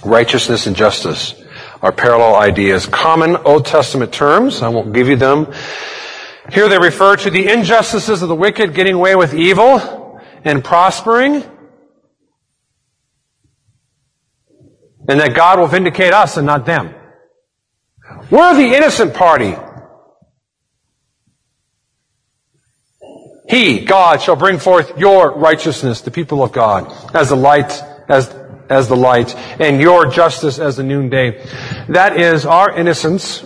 Righteousness 0.03 0.65
and 0.65 0.75
justice 0.75 1.35
are 1.81 1.91
parallel 1.91 2.35
ideas. 2.35 2.87
Common 2.87 3.35
Old 3.37 3.65
Testament 3.65 4.11
terms. 4.11 4.63
I 4.63 4.69
won't 4.69 4.93
give 4.93 5.07
you 5.07 5.15
them. 5.15 5.53
Here 6.51 6.67
they 6.67 6.79
refer 6.79 7.15
to 7.17 7.29
the 7.29 7.47
injustices 7.47 8.23
of 8.23 8.29
the 8.29 8.35
wicked 8.35 8.73
getting 8.73 8.95
away 8.95 9.15
with 9.15 9.35
evil 9.35 10.19
and 10.43 10.63
prospering. 10.63 11.43
And 15.07 15.19
that 15.19 15.35
God 15.35 15.59
will 15.59 15.67
vindicate 15.67 16.13
us 16.13 16.37
and 16.37 16.45
not 16.45 16.65
them. 16.65 16.93
We're 18.29 18.55
the 18.55 18.75
innocent 18.75 19.13
party. 19.13 19.55
He, 23.49 23.83
God, 23.83 24.21
shall 24.21 24.37
bring 24.37 24.59
forth 24.59 24.97
your 24.97 25.31
righteousness, 25.31 26.01
the 26.01 26.11
people 26.11 26.43
of 26.43 26.51
God, 26.51 26.89
as 27.13 27.29
the 27.29 27.35
light, 27.35 27.81
as 28.07 28.33
as 28.71 28.87
the 28.87 28.95
light, 28.95 29.35
and 29.59 29.81
your 29.81 30.09
justice 30.09 30.57
as 30.57 30.77
the 30.77 30.83
noonday. 30.83 31.45
That 31.89 32.19
is 32.19 32.45
our 32.45 32.71
innocence 32.71 33.43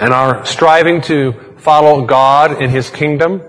and 0.00 0.12
our 0.12 0.44
striving 0.44 1.00
to 1.02 1.54
follow 1.58 2.04
God 2.04 2.60
in 2.60 2.70
His 2.70 2.90
kingdom 2.90 3.45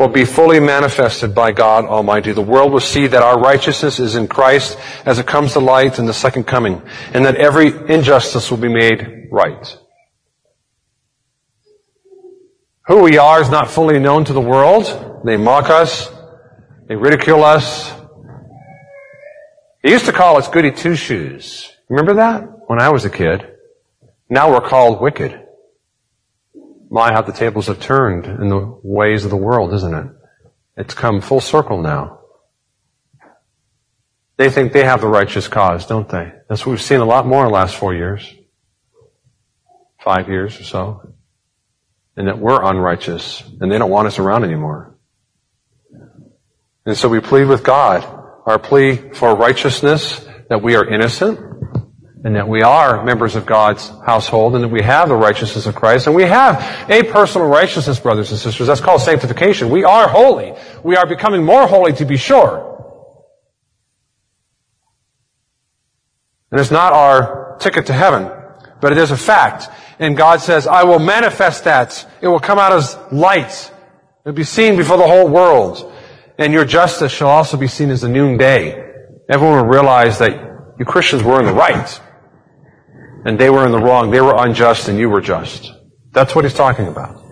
will 0.00 0.08
be 0.08 0.24
fully 0.24 0.58
manifested 0.58 1.34
by 1.34 1.52
God 1.52 1.84
Almighty. 1.84 2.32
The 2.32 2.40
world 2.40 2.72
will 2.72 2.80
see 2.80 3.06
that 3.06 3.22
our 3.22 3.38
righteousness 3.38 4.00
is 4.00 4.14
in 4.14 4.28
Christ 4.28 4.78
as 5.04 5.18
it 5.18 5.26
comes 5.26 5.52
to 5.52 5.58
light 5.58 5.98
in 5.98 6.06
the 6.06 6.14
second 6.14 6.44
coming, 6.44 6.80
and 7.12 7.26
that 7.26 7.36
every 7.36 7.66
injustice 7.66 8.50
will 8.50 8.56
be 8.56 8.72
made 8.72 9.28
right. 9.30 9.78
Who 12.86 13.02
we 13.02 13.18
are 13.18 13.42
is 13.42 13.50
not 13.50 13.70
fully 13.70 13.98
known 13.98 14.24
to 14.24 14.32
the 14.32 14.40
world. 14.40 15.20
They 15.26 15.36
mock 15.36 15.68
us. 15.68 16.10
They 16.88 16.96
ridicule 16.96 17.44
us. 17.44 17.92
They 19.82 19.90
used 19.90 20.06
to 20.06 20.12
call 20.12 20.38
us 20.38 20.48
goody 20.48 20.72
two 20.72 20.96
shoes. 20.96 21.70
Remember 21.90 22.14
that? 22.14 22.48
When 22.68 22.80
I 22.80 22.88
was 22.88 23.04
a 23.04 23.10
kid. 23.10 23.46
Now 24.30 24.50
we're 24.50 24.66
called 24.66 25.02
wicked. 25.02 25.39
My, 26.90 27.12
how 27.12 27.22
the 27.22 27.32
tables 27.32 27.68
have 27.68 27.80
turned 27.80 28.26
in 28.26 28.48
the 28.48 28.78
ways 28.82 29.24
of 29.24 29.30
the 29.30 29.36
world, 29.36 29.72
isn't 29.72 29.94
it? 29.94 30.06
It's 30.76 30.92
come 30.92 31.20
full 31.20 31.40
circle 31.40 31.80
now. 31.80 32.18
They 34.36 34.50
think 34.50 34.72
they 34.72 34.84
have 34.84 35.00
the 35.00 35.06
righteous 35.06 35.46
cause, 35.46 35.86
don't 35.86 36.08
they? 36.08 36.32
That's 36.48 36.66
what 36.66 36.72
we've 36.72 36.82
seen 36.82 37.00
a 37.00 37.04
lot 37.04 37.26
more 37.26 37.44
in 37.44 37.48
the 37.48 37.54
last 37.54 37.76
four 37.76 37.94
years. 37.94 38.34
Five 40.00 40.28
years 40.28 40.58
or 40.58 40.64
so. 40.64 41.14
And 42.16 42.26
that 42.26 42.38
we're 42.38 42.62
unrighteous 42.62 43.42
and 43.60 43.70
they 43.70 43.78
don't 43.78 43.90
want 43.90 44.08
us 44.08 44.18
around 44.18 44.44
anymore. 44.44 44.98
And 46.86 46.96
so 46.96 47.08
we 47.08 47.20
plead 47.20 47.44
with 47.44 47.62
God 47.62 48.02
our 48.46 48.58
plea 48.58 48.96
for 48.96 49.36
righteousness, 49.36 50.26
that 50.48 50.62
we 50.62 50.74
are 50.74 50.84
innocent, 50.84 51.38
and 52.22 52.36
that 52.36 52.48
we 52.48 52.62
are 52.62 53.04
members 53.04 53.34
of 53.34 53.46
God's 53.46 53.88
household, 54.04 54.54
and 54.54 54.64
that 54.64 54.68
we 54.68 54.82
have 54.82 55.08
the 55.08 55.14
righteousness 55.14 55.66
of 55.66 55.74
Christ, 55.74 56.06
and 56.06 56.14
we 56.14 56.24
have 56.24 56.90
a 56.90 57.02
personal 57.04 57.48
righteousness, 57.48 57.98
brothers 57.98 58.30
and 58.30 58.38
sisters. 58.38 58.66
That's 58.66 58.80
called 58.80 59.00
sanctification. 59.00 59.70
We 59.70 59.84
are 59.84 60.08
holy. 60.08 60.54
We 60.82 60.96
are 60.96 61.06
becoming 61.06 61.44
more 61.44 61.66
holy 61.66 61.92
to 61.94 62.04
be 62.04 62.16
sure. 62.16 62.66
And 66.50 66.60
it's 66.60 66.70
not 66.70 66.92
our 66.92 67.56
ticket 67.60 67.86
to 67.86 67.92
heaven, 67.92 68.30
but 68.80 68.92
it 68.92 68.98
is 68.98 69.10
a 69.10 69.16
fact. 69.16 69.68
And 69.98 70.16
God 70.16 70.40
says, 70.40 70.66
I 70.66 70.84
will 70.84 70.98
manifest 70.98 71.64
that. 71.64 72.06
It 72.20 72.28
will 72.28 72.40
come 72.40 72.58
out 72.58 72.72
as 72.72 72.98
light. 73.12 73.70
It 74.24 74.28
will 74.28 74.32
be 74.32 74.44
seen 74.44 74.76
before 74.76 74.96
the 74.96 75.06
whole 75.06 75.28
world 75.28 75.90
and 76.40 76.54
your 76.54 76.64
justice 76.64 77.12
shall 77.12 77.28
also 77.28 77.58
be 77.58 77.68
seen 77.68 77.90
as 77.90 78.00
the 78.00 78.08
noonday. 78.08 78.72
Everyone 79.28 79.58
will 79.58 79.66
realize 79.66 80.18
that 80.18 80.74
you 80.78 80.86
Christians 80.86 81.22
were 81.22 81.38
in 81.38 81.44
the 81.44 81.52
right, 81.52 82.00
and 83.24 83.38
they 83.38 83.50
were 83.50 83.66
in 83.66 83.72
the 83.72 83.78
wrong. 83.78 84.10
They 84.10 84.20
were 84.20 84.34
unjust, 84.36 84.88
and 84.88 84.98
you 84.98 85.08
were 85.08 85.20
just. 85.20 85.72
That's 86.12 86.34
what 86.34 86.44
he's 86.44 86.54
talking 86.54 86.88
about. 86.88 87.22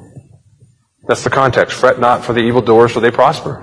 That's 1.07 1.25
the 1.25 1.31
context. 1.31 1.79
Fret 1.79 1.99
not 1.99 2.25
for 2.25 2.33
the 2.33 2.41
evildoers, 2.41 2.93
for 2.93 3.01
they 3.01 3.11
prosper. 3.11 3.61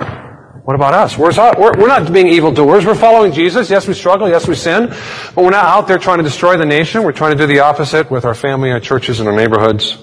What 0.66 0.76
about 0.76 0.96
us? 0.96 1.16
We're, 1.16 1.32
we're 1.78 1.88
not 1.88 2.12
being 2.12 2.28
evildoers. 2.28 2.86
We're 2.88 2.96
following 2.96 3.32
Jesus. 3.32 3.70
Yes, 3.70 3.88
we 3.88 3.94
struggle. 3.94 4.28
Yes, 4.28 4.48
we 4.48 4.56
sin. 4.56 4.88
But 4.88 5.44
we're 5.44 5.52
not 5.52 5.66
out 5.66 5.88
there 5.88 6.00
trying 6.00 6.18
to 6.18 6.24
destroy 6.24 6.58
the 6.58 6.66
nation. 6.66 7.04
We're 7.04 7.12
trying 7.12 7.38
to 7.38 7.38
do 7.38 7.46
the 7.46 7.60
opposite 7.60 8.10
with 8.10 8.26
our 8.26 8.34
family, 8.34 8.72
our 8.72 8.80
churches, 8.80 9.20
and 9.20 9.30
our 9.30 9.36
neighborhoods. 9.36 9.96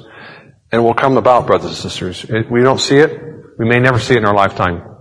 And 0.71 0.81
it 0.81 0.85
will 0.85 0.95
come 0.95 1.17
about, 1.17 1.49
brothers 1.49 1.71
and 1.71 1.77
sisters. 1.77 2.25
We 2.49 2.63
don't 2.63 2.79
see 2.79 2.97
it. 2.97 3.21
We 3.59 3.67
may 3.67 3.81
never 3.81 3.99
see 3.99 4.15
it 4.15 4.19
in 4.19 4.25
our 4.25 4.35
lifetime 4.35 4.93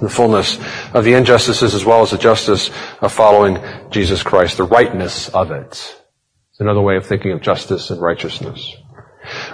the 0.00 0.08
fullness 0.08 0.58
of 0.94 1.04
the 1.04 1.14
injustices 1.14 1.74
as 1.74 1.84
well 1.84 2.02
as 2.02 2.10
the 2.10 2.18
justice 2.18 2.70
of 3.00 3.12
following 3.12 3.58
Jesus 3.90 4.22
Christ, 4.22 4.56
the 4.56 4.64
rightness 4.64 5.28
of 5.30 5.50
it. 5.50 6.01
Another 6.62 6.80
way 6.80 6.96
of 6.96 7.06
thinking 7.06 7.32
of 7.32 7.40
justice 7.40 7.90
and 7.90 8.00
righteousness. 8.00 8.76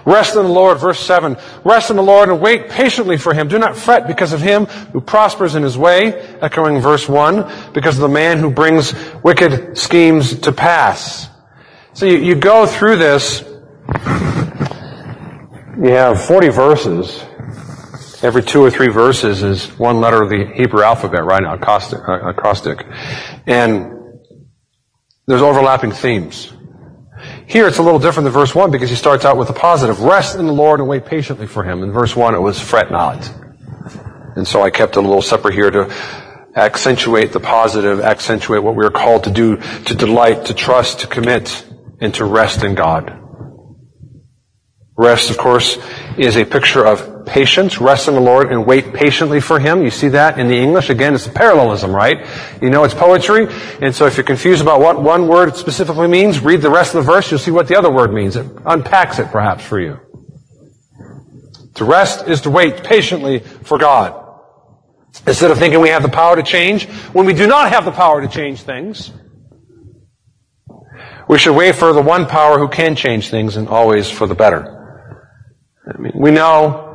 Rest 0.05 0.37
in 0.37 0.43
the 0.43 0.49
Lord, 0.49 0.79
verse 0.79 1.01
7. 1.01 1.37
Rest 1.65 1.91
in 1.91 1.97
the 1.97 2.03
Lord 2.03 2.29
and 2.29 2.41
wait 2.41 2.69
patiently 2.69 3.17
for 3.17 3.35
him. 3.35 3.49
Do 3.49 3.59
not 3.59 3.77
fret 3.77 4.07
because 4.07 4.33
of 4.33 4.41
him 4.41 4.67
who 4.67 5.01
prospers 5.01 5.55
in 5.55 5.63
his 5.63 5.77
way, 5.77 6.15
echoing 6.41 6.81
verse 6.81 7.09
1, 7.09 7.73
because 7.73 7.97
of 7.97 8.03
the 8.03 8.09
man 8.09 8.39
who 8.39 8.51
brings 8.51 8.95
wicked 9.23 9.77
schemes 9.77 10.41
to 10.41 10.53
pass. 10.53 11.29
So 11.95 12.07
you, 12.07 12.19
you 12.19 12.35
go 12.35 12.67
through 12.67 12.97
this, 12.97 13.43
you 15.81 15.91
have 15.91 16.23
40 16.23 16.49
verses, 16.49 17.25
Every 18.21 18.43
two 18.43 18.65
or 18.65 18.71
three 18.71 18.89
verses 18.89 19.45
is 19.45 19.67
one 19.79 20.01
letter 20.01 20.21
of 20.21 20.29
the 20.29 20.53
Hebrew 20.57 20.83
alphabet, 20.83 21.25
right? 21.25 21.45
Acrostic. 21.45 22.01
Uh, 22.01 22.31
acrostic. 22.31 22.85
And 23.47 23.93
there's 25.27 25.43
overlapping 25.43 25.93
themes. 25.93 26.53
Here 27.49 27.67
it's 27.67 27.79
a 27.79 27.83
little 27.83 27.99
different 27.99 28.25
than 28.25 28.33
verse 28.35 28.55
1 28.55 28.71
because 28.71 28.91
he 28.91 28.97
starts 28.97 29.25
out 29.25 29.39
with 29.39 29.49
a 29.49 29.55
positive. 29.55 30.01
Rest 30.01 30.37
in 30.37 30.47
the 30.47 30.53
Lord 30.53 30.81
and 30.81 30.89
wait 30.89 31.07
patiently 31.07 31.47
for 31.47 31.65
him. 31.65 31.83
In 31.83 31.93
verse 31.93 32.15
1 32.15 32.35
it 32.35 32.41
was 32.41 32.61
fret 32.61 32.91
not. 32.91 33.27
And 34.37 34.47
so 34.47 34.63
I 34.63 34.69
kept 34.69 34.97
it 34.97 34.99
a 34.99 35.01
little 35.01 35.23
separate 35.23 35.55
here 35.55 35.71
to 35.71 35.91
accentuate 36.55 37.33
the 37.33 37.41
positive, 37.41 38.01
accentuate 38.01 38.63
what 38.63 38.77
we 38.77 38.85
are 38.85 38.91
called 38.91 39.25
to 39.25 39.31
do, 39.31 39.57
to 39.57 39.95
delight, 39.95 40.45
to 40.47 40.55
trust, 40.55 41.01
to 41.01 41.07
commit, 41.07 41.67
and 42.03 42.13
to 42.15 42.27
rest 42.27 42.65
in 42.65 42.75
God. 42.75 43.19
Rest, 44.99 45.31
of 45.31 45.39
course, 45.39 45.79
is 46.19 46.37
a 46.37 46.45
picture 46.45 46.85
of 46.85 47.18
patience. 47.29 47.81
Rest 47.81 48.09
in 48.09 48.15
the 48.15 48.21
Lord 48.21 48.51
and 48.51 48.67
wait 48.67 48.93
patiently 48.93 49.41
for 49.41 49.61
Him. 49.61 49.83
You 49.83 49.91
see 49.91 50.09
that 50.09 50.39
in 50.39 50.49
the 50.49 50.57
English. 50.57 50.91
Again, 50.91 51.15
it's 51.15 51.27
a 51.27 51.31
parallelism, 51.31 51.95
right? 51.95 52.27
You 52.61 52.71
know 52.71 52.85
it's 52.85 52.95
poetry. 52.95 53.47
And 53.81 53.95
so 53.95 54.07
if 54.07 54.17
you're 54.17 54.25
confused 54.25 54.63
about 54.63 54.81
what 54.81 55.01
one 55.01 55.29
word 55.29 55.57
specifically 55.57 56.09
means, 56.09 56.41
read 56.41 56.63
the 56.63 56.71
rest 56.71 56.95
of 56.95 57.05
the 57.05 57.13
verse. 57.13 57.31
You'll 57.31 57.41
see 57.41 57.51
what 57.51 57.69
the 57.69 57.77
other 57.77 57.91
word 57.91 58.13
means. 58.13 58.37
It 58.37 58.47
unpacks 58.67 59.19
it 59.19 59.29
perhaps 59.29 59.65
for 59.65 59.79
you. 59.79 60.01
To 61.77 61.85
rest 61.85 62.27
is 62.27 62.41
to 62.41 62.51
wait 62.51 62.83
patiently 62.83 63.39
for 63.39 63.79
God. 63.79 64.25
Instead 65.27 65.51
of 65.51 65.59
thinking 65.59 65.81
we 65.81 65.91
have 65.91 66.03
the 66.03 66.09
power 66.09 66.37
to 66.37 66.43
change, 66.43 66.87
when 67.13 67.27
we 67.27 67.35
do 67.35 67.47
not 67.47 67.71
have 67.71 67.85
the 67.85 67.93
power 67.93 68.21
to 68.21 68.29
change 68.29 68.63
things, 68.63 69.13
we 71.29 71.39
should 71.39 71.55
wait 71.55 71.75
for 71.75 71.93
the 71.93 72.03
one 72.03 72.27
power 72.27 72.59
who 72.59 72.69
can 72.69 72.97
change 72.97 73.29
things 73.29 73.57
and 73.57 73.69
always 73.69 74.11
for 74.11 74.27
the 74.27 74.35
better. 74.35 74.75
I 75.87 75.99
mean, 75.99 76.13
we 76.15 76.31
know 76.31 76.88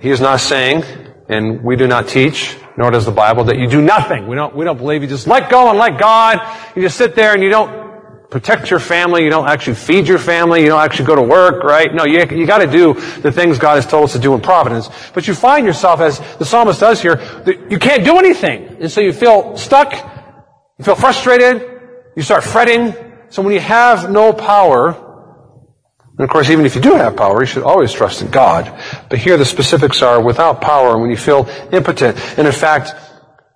he 0.00 0.10
is 0.10 0.20
not 0.20 0.40
saying, 0.40 0.84
and 1.28 1.62
we 1.62 1.76
do 1.76 1.86
not 1.86 2.08
teach, 2.08 2.56
nor 2.76 2.90
does 2.90 3.04
the 3.04 3.12
Bible, 3.12 3.44
that 3.44 3.58
you 3.58 3.68
do 3.68 3.82
nothing. 3.82 4.26
We 4.26 4.34
don't, 4.34 4.56
we 4.56 4.64
don't 4.64 4.78
believe 4.78 5.02
you 5.02 5.08
just 5.08 5.26
let 5.26 5.50
go 5.50 5.68
and 5.68 5.78
let 5.78 5.98
God. 5.98 6.40
You 6.74 6.82
just 6.82 6.96
sit 6.96 7.14
there 7.14 7.34
and 7.34 7.42
you 7.42 7.50
don't 7.50 8.30
protect 8.30 8.70
your 8.70 8.80
family. 8.80 9.24
You 9.24 9.30
don't 9.30 9.48
actually 9.48 9.74
feed 9.74 10.08
your 10.08 10.18
family. 10.18 10.62
You 10.62 10.68
don't 10.68 10.80
actually 10.80 11.06
go 11.06 11.16
to 11.16 11.22
work, 11.22 11.64
right? 11.64 11.92
No, 11.92 12.04
you, 12.04 12.24
you 12.30 12.46
gotta 12.46 12.66
do 12.66 12.94
the 13.20 13.30
things 13.30 13.58
God 13.58 13.74
has 13.74 13.86
told 13.86 14.04
us 14.04 14.12
to 14.12 14.18
do 14.18 14.34
in 14.34 14.40
providence. 14.40 14.88
But 15.12 15.28
you 15.28 15.34
find 15.34 15.66
yourself, 15.66 16.00
as 16.00 16.18
the 16.36 16.44
psalmist 16.44 16.80
does 16.80 17.02
here, 17.02 17.16
that 17.16 17.70
you 17.70 17.78
can't 17.78 18.04
do 18.04 18.18
anything. 18.18 18.76
And 18.80 18.90
so 18.90 19.00
you 19.00 19.12
feel 19.12 19.56
stuck. 19.56 19.92
You 20.78 20.84
feel 20.84 20.94
frustrated. 20.94 21.80
You 22.16 22.22
start 22.22 22.44
fretting. 22.44 22.94
so 23.28 23.42
when 23.42 23.52
you 23.52 23.60
have 23.60 24.10
no 24.10 24.32
power, 24.32 25.09
and 26.18 26.24
of 26.24 26.30
course, 26.30 26.50
even 26.50 26.66
if 26.66 26.74
you 26.74 26.82
do 26.82 26.94
have 26.94 27.16
power, 27.16 27.40
you 27.40 27.46
should 27.46 27.62
always 27.62 27.92
trust 27.92 28.20
in 28.20 28.30
God. 28.30 28.78
But 29.08 29.18
here 29.18 29.36
the 29.36 29.44
specifics 29.44 30.02
are 30.02 30.22
without 30.22 30.60
power, 30.60 30.98
when 30.98 31.10
you 31.10 31.16
feel 31.16 31.48
impotent. 31.72 32.18
And 32.36 32.46
in 32.46 32.52
fact, 32.52 32.94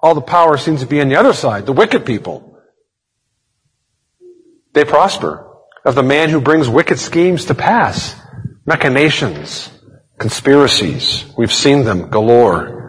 all 0.01 0.15
the 0.15 0.23
power 0.23 0.57
seems 0.57 0.81
to 0.81 0.87
be 0.87 1.01
on 1.01 1.09
the 1.09 1.17
other 1.17 1.33
side, 1.33 1.67
the 1.67 1.73
wicked 1.73 2.07
people. 2.07 2.59
They 4.73 4.85
prosper. 4.85 5.51
Of 5.85 5.95
the 5.95 6.03
man 6.03 6.31
who 6.31 6.41
brings 6.41 6.69
wicked 6.69 6.99
schemes 6.99 7.45
to 7.47 7.55
pass. 7.55 8.17
Machinations. 8.65 9.71
Conspiracies. 10.19 11.27
We've 11.37 11.53
seen 11.53 11.85
them 11.85 12.09
galore. 12.09 12.81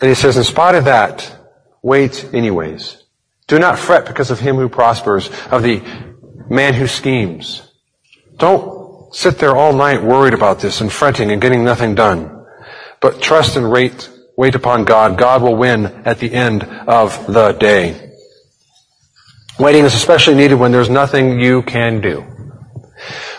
And 0.00 0.08
he 0.08 0.14
says, 0.14 0.38
in 0.38 0.44
spite 0.44 0.74
of 0.74 0.86
that, 0.86 1.30
wait 1.82 2.28
anyways. 2.32 3.02
Do 3.46 3.58
not 3.58 3.78
fret 3.78 4.06
because 4.06 4.30
of 4.30 4.40
him 4.40 4.56
who 4.56 4.70
prospers, 4.70 5.28
of 5.50 5.62
the 5.62 5.82
man 6.48 6.74
who 6.74 6.86
schemes. 6.86 7.62
Don't 8.36 9.14
sit 9.14 9.38
there 9.38 9.56
all 9.56 9.72
night 9.72 10.02
worried 10.02 10.34
about 10.34 10.60
this 10.60 10.80
and 10.80 10.92
fretting 10.92 11.30
and 11.30 11.40
getting 11.40 11.64
nothing 11.64 11.94
done. 11.94 12.44
But 13.00 13.22
trust 13.22 13.56
and 13.56 13.70
wait, 13.70 14.10
wait 14.36 14.54
upon 14.54 14.84
God. 14.84 15.18
God 15.18 15.42
will 15.42 15.56
win 15.56 15.86
at 16.04 16.18
the 16.18 16.32
end 16.32 16.64
of 16.64 17.26
the 17.26 17.52
day. 17.52 18.12
Waiting 19.58 19.84
is 19.84 19.94
especially 19.94 20.34
needed 20.34 20.56
when 20.56 20.72
there's 20.72 20.90
nothing 20.90 21.38
you 21.38 21.62
can 21.62 22.00
do. 22.00 22.24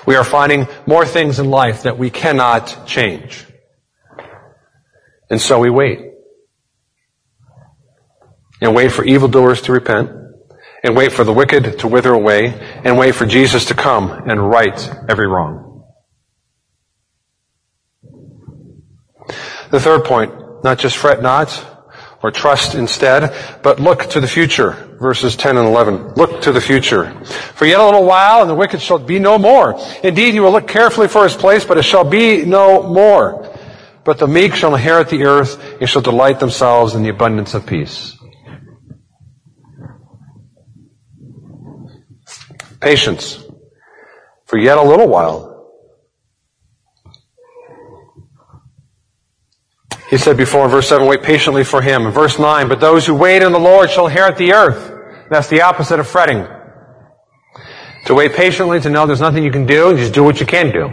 We 0.05 0.15
are 0.15 0.23
finding 0.23 0.67
more 0.85 1.05
things 1.05 1.39
in 1.39 1.49
life 1.49 1.83
that 1.83 1.97
we 1.97 2.09
cannot 2.09 2.87
change. 2.87 3.45
And 5.29 5.41
so 5.41 5.59
we 5.59 5.69
wait. 5.69 6.11
And 8.61 8.73
wait 8.73 8.91
for 8.91 9.03
evildoers 9.03 9.63
to 9.63 9.73
repent 9.73 10.24
and 10.85 10.95
wait 10.95 11.11
for 11.11 11.23
the 11.23 11.33
wicked 11.33 11.79
to 11.79 11.87
wither 11.87 12.13
away, 12.13 12.53
and 12.83 12.95
wait 12.95 13.15
for 13.15 13.25
Jesus 13.25 13.65
to 13.65 13.73
come 13.73 14.11
and 14.11 14.49
right 14.49 14.89
every 15.09 15.27
wrong. 15.27 15.83
The 19.71 19.79
third 19.79 20.05
point, 20.05 20.63
not 20.63 20.77
just 20.77 20.95
fret 20.95 21.23
not 21.23 21.49
or 22.21 22.29
trust 22.29 22.75
instead, 22.75 23.33
but 23.63 23.79
look 23.79 24.11
to 24.11 24.19
the 24.19 24.27
future. 24.27 24.71
Verses 24.99 25.35
10 25.35 25.57
and 25.57 25.67
11. 25.67 26.13
Look 26.13 26.41
to 26.41 26.51
the 26.51 26.61
future. 26.61 27.23
For 27.25 27.65
yet 27.65 27.79
a 27.79 27.85
little 27.85 28.05
while 28.05 28.41
and 28.41 28.49
the 28.49 28.55
wicked 28.55 28.79
shall 28.79 28.99
be 28.99 29.17
no 29.17 29.39
more. 29.39 29.79
Indeed, 30.03 30.35
he 30.35 30.39
will 30.39 30.51
look 30.51 30.67
carefully 30.67 31.07
for 31.07 31.23
his 31.23 31.35
place, 31.35 31.65
but 31.65 31.79
it 31.79 31.83
shall 31.83 32.03
be 32.03 32.45
no 32.45 32.83
more. 32.83 33.51
But 34.03 34.19
the 34.19 34.27
meek 34.27 34.53
shall 34.53 34.75
inherit 34.75 35.09
the 35.09 35.23
earth 35.23 35.81
and 35.81 35.89
shall 35.89 36.03
delight 36.03 36.39
themselves 36.39 36.93
in 36.93 37.01
the 37.01 37.09
abundance 37.09 37.55
of 37.55 37.65
peace. 37.65 38.14
Patience. 42.85 43.43
For 44.45 44.59
yet 44.59 44.77
a 44.77 44.83
little 44.83 45.07
while. 45.07 45.71
He 50.07 50.19
said 50.19 50.37
before 50.37 50.65
in 50.65 50.69
verse 50.69 50.87
7, 50.87 51.07
wait 51.07 51.23
patiently 51.23 51.63
for 51.63 51.81
him. 51.81 52.05
In 52.05 52.11
verse 52.11 52.37
9, 52.37 52.69
but 52.69 52.79
those 52.79 53.07
who 53.07 53.15
wait 53.15 53.41
on 53.41 53.53
the 53.53 53.59
Lord 53.59 53.89
shall 53.89 54.05
inherit 54.05 54.37
the 54.37 54.53
earth. 54.53 55.25
That's 55.31 55.47
the 55.47 55.61
opposite 55.61 55.99
of 55.99 56.07
fretting. 56.07 56.45
To 58.05 58.13
wait 58.13 58.33
patiently, 58.33 58.79
to 58.81 58.89
know 58.91 59.07
there's 59.07 59.19
nothing 59.19 59.43
you 59.43 59.51
can 59.51 59.65
do, 59.65 59.97
just 59.97 60.13
do 60.13 60.23
what 60.23 60.39
you 60.39 60.45
can 60.45 60.71
do. 60.71 60.91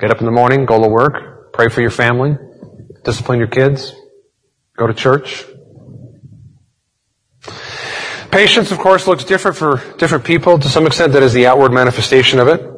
Get 0.00 0.10
up 0.10 0.20
in 0.20 0.24
the 0.24 0.32
morning, 0.32 0.64
go 0.64 0.82
to 0.82 0.88
work, 0.88 1.52
pray 1.52 1.68
for 1.68 1.82
your 1.82 1.90
family, 1.90 2.38
discipline 3.04 3.40
your 3.40 3.48
kids, 3.48 3.92
go 4.78 4.86
to 4.86 4.94
church, 4.94 5.44
Patience, 8.34 8.72
of 8.72 8.78
course, 8.78 9.06
looks 9.06 9.22
different 9.22 9.56
for 9.56 9.80
different 9.96 10.24
people. 10.24 10.58
To 10.58 10.68
some 10.68 10.88
extent, 10.88 11.12
that 11.12 11.22
is 11.22 11.32
the 11.32 11.46
outward 11.46 11.72
manifestation 11.72 12.40
of 12.40 12.48
it. 12.48 12.68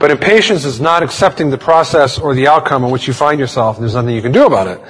But 0.00 0.10
impatience 0.10 0.64
is 0.64 0.80
not 0.80 1.04
accepting 1.04 1.50
the 1.50 1.58
process 1.58 2.18
or 2.18 2.34
the 2.34 2.48
outcome 2.48 2.82
in 2.82 2.90
which 2.90 3.06
you 3.06 3.12
find 3.12 3.38
yourself, 3.38 3.76
and 3.76 3.84
there's 3.84 3.94
nothing 3.94 4.16
you 4.16 4.20
can 4.20 4.32
do 4.32 4.44
about 4.44 4.66
it. 4.66 4.80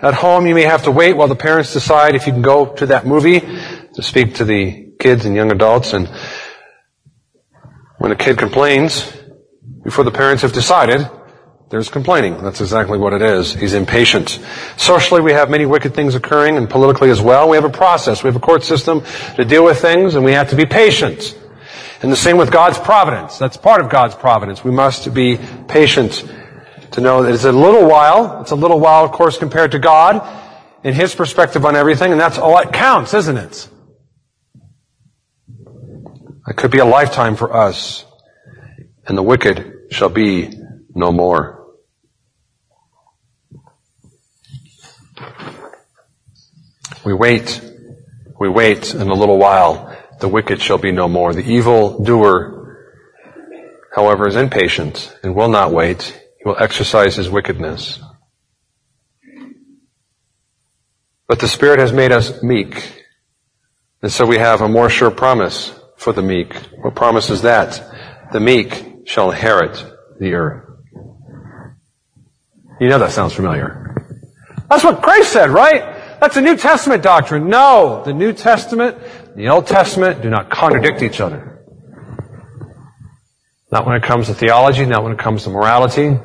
At 0.00 0.14
home, 0.14 0.46
you 0.46 0.54
may 0.54 0.62
have 0.62 0.84
to 0.84 0.90
wait 0.90 1.18
while 1.18 1.28
the 1.28 1.36
parents 1.36 1.70
decide 1.74 2.14
if 2.14 2.26
you 2.26 2.32
can 2.32 2.40
go 2.40 2.72
to 2.76 2.86
that 2.86 3.06
movie 3.06 3.40
to 3.40 4.02
speak 4.02 4.36
to 4.36 4.46
the 4.46 4.94
kids 4.98 5.26
and 5.26 5.36
young 5.36 5.52
adults. 5.52 5.92
And 5.92 6.08
when 7.98 8.10
a 8.10 8.16
kid 8.16 8.38
complains, 8.38 9.12
before 9.82 10.04
the 10.04 10.12
parents 10.12 10.40
have 10.40 10.54
decided, 10.54 11.06
there's 11.74 11.88
complaining. 11.88 12.40
That's 12.40 12.60
exactly 12.60 12.98
what 12.98 13.12
it 13.12 13.20
is. 13.20 13.52
He's 13.52 13.74
impatient. 13.74 14.38
Socially, 14.76 15.20
we 15.20 15.32
have 15.32 15.50
many 15.50 15.66
wicked 15.66 15.92
things 15.92 16.14
occurring, 16.14 16.56
and 16.56 16.70
politically 16.70 17.10
as 17.10 17.20
well. 17.20 17.48
We 17.48 17.56
have 17.56 17.64
a 17.64 17.68
process. 17.68 18.22
We 18.22 18.28
have 18.28 18.36
a 18.36 18.40
court 18.40 18.62
system 18.62 19.02
to 19.34 19.44
deal 19.44 19.64
with 19.64 19.80
things, 19.80 20.14
and 20.14 20.24
we 20.24 20.30
have 20.34 20.50
to 20.50 20.56
be 20.56 20.66
patient. 20.66 21.36
And 22.00 22.12
the 22.12 22.16
same 22.16 22.36
with 22.36 22.52
God's 22.52 22.78
providence. 22.78 23.38
That's 23.38 23.56
part 23.56 23.80
of 23.80 23.90
God's 23.90 24.14
providence. 24.14 24.62
We 24.62 24.70
must 24.70 25.12
be 25.12 25.36
patient 25.66 26.24
to 26.92 27.00
know 27.00 27.24
that 27.24 27.34
it's 27.34 27.42
a 27.42 27.50
little 27.50 27.88
while. 27.88 28.40
It's 28.42 28.52
a 28.52 28.54
little 28.54 28.78
while, 28.78 29.04
of 29.04 29.10
course, 29.10 29.36
compared 29.36 29.72
to 29.72 29.80
God 29.80 30.22
and 30.84 30.94
His 30.94 31.12
perspective 31.12 31.64
on 31.64 31.74
everything, 31.74 32.12
and 32.12 32.20
that's 32.20 32.38
all 32.38 32.54
that 32.54 32.72
counts, 32.72 33.14
isn't 33.14 33.36
it? 33.36 33.68
It 36.46 36.56
could 36.56 36.70
be 36.70 36.78
a 36.78 36.84
lifetime 36.84 37.34
for 37.34 37.52
us, 37.52 38.04
and 39.08 39.18
the 39.18 39.24
wicked 39.24 39.88
shall 39.90 40.08
be 40.08 40.56
no 40.94 41.10
more. 41.10 41.53
We 47.04 47.12
wait. 47.12 47.60
We 48.40 48.48
wait 48.48 48.94
in 48.94 49.08
a 49.08 49.14
little 49.14 49.38
while. 49.38 49.96
The 50.20 50.28
wicked 50.28 50.60
shall 50.60 50.78
be 50.78 50.92
no 50.92 51.08
more. 51.08 51.32
The 51.32 51.44
evil 51.44 52.02
doer, 52.02 52.78
however, 53.94 54.26
is 54.26 54.36
impatient 54.36 55.16
and 55.22 55.34
will 55.34 55.48
not 55.48 55.72
wait. 55.72 56.02
He 56.38 56.48
will 56.48 56.56
exercise 56.58 57.16
his 57.16 57.28
wickedness. 57.28 58.00
But 61.28 61.40
the 61.40 61.48
Spirit 61.48 61.78
has 61.78 61.92
made 61.92 62.12
us 62.12 62.42
meek. 62.42 63.02
And 64.02 64.12
so 64.12 64.26
we 64.26 64.38
have 64.38 64.60
a 64.60 64.68
more 64.68 64.90
sure 64.90 65.10
promise 65.10 65.72
for 65.96 66.12
the 66.12 66.22
meek. 66.22 66.54
What 66.82 66.94
promise 66.94 67.30
is 67.30 67.42
that? 67.42 67.82
The 68.32 68.40
meek 68.40 69.02
shall 69.06 69.30
inherit 69.30 69.84
the 70.20 70.34
earth. 70.34 70.64
You 72.80 72.88
know 72.88 72.98
that 72.98 73.12
sounds 73.12 73.32
familiar. 73.32 73.96
That's 74.68 74.84
what 74.84 75.02
Christ 75.02 75.32
said, 75.32 75.50
right? 75.50 75.93
That's 76.20 76.36
a 76.36 76.40
New 76.40 76.56
Testament 76.56 77.02
doctrine. 77.02 77.48
No, 77.48 78.02
the 78.04 78.12
New 78.12 78.32
Testament, 78.32 78.98
the 79.36 79.48
Old 79.48 79.66
Testament 79.66 80.22
do 80.22 80.30
not 80.30 80.50
contradict 80.50 81.02
each 81.02 81.20
other. 81.20 81.64
Not 83.70 83.86
when 83.86 83.96
it 83.96 84.02
comes 84.02 84.26
to 84.28 84.34
theology, 84.34 84.86
not 84.86 85.02
when 85.02 85.12
it 85.12 85.18
comes 85.18 85.44
to 85.44 85.50
morality. 85.50 86.18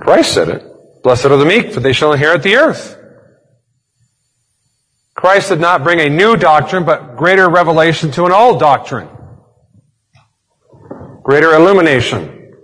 Christ 0.00 0.34
said 0.34 0.48
it. 0.48 0.62
Blessed 1.02 1.26
are 1.26 1.36
the 1.36 1.44
meek, 1.44 1.72
for 1.72 1.80
they 1.80 1.92
shall 1.92 2.12
inherit 2.12 2.42
the 2.42 2.56
earth. 2.56 2.98
Christ 5.14 5.50
did 5.50 5.60
not 5.60 5.84
bring 5.84 6.00
a 6.00 6.08
new 6.08 6.36
doctrine, 6.36 6.84
but 6.84 7.16
greater 7.16 7.48
revelation 7.48 8.10
to 8.12 8.24
an 8.26 8.32
old 8.32 8.58
doctrine. 8.58 9.08
Greater 11.22 11.54
illumination. 11.54 12.54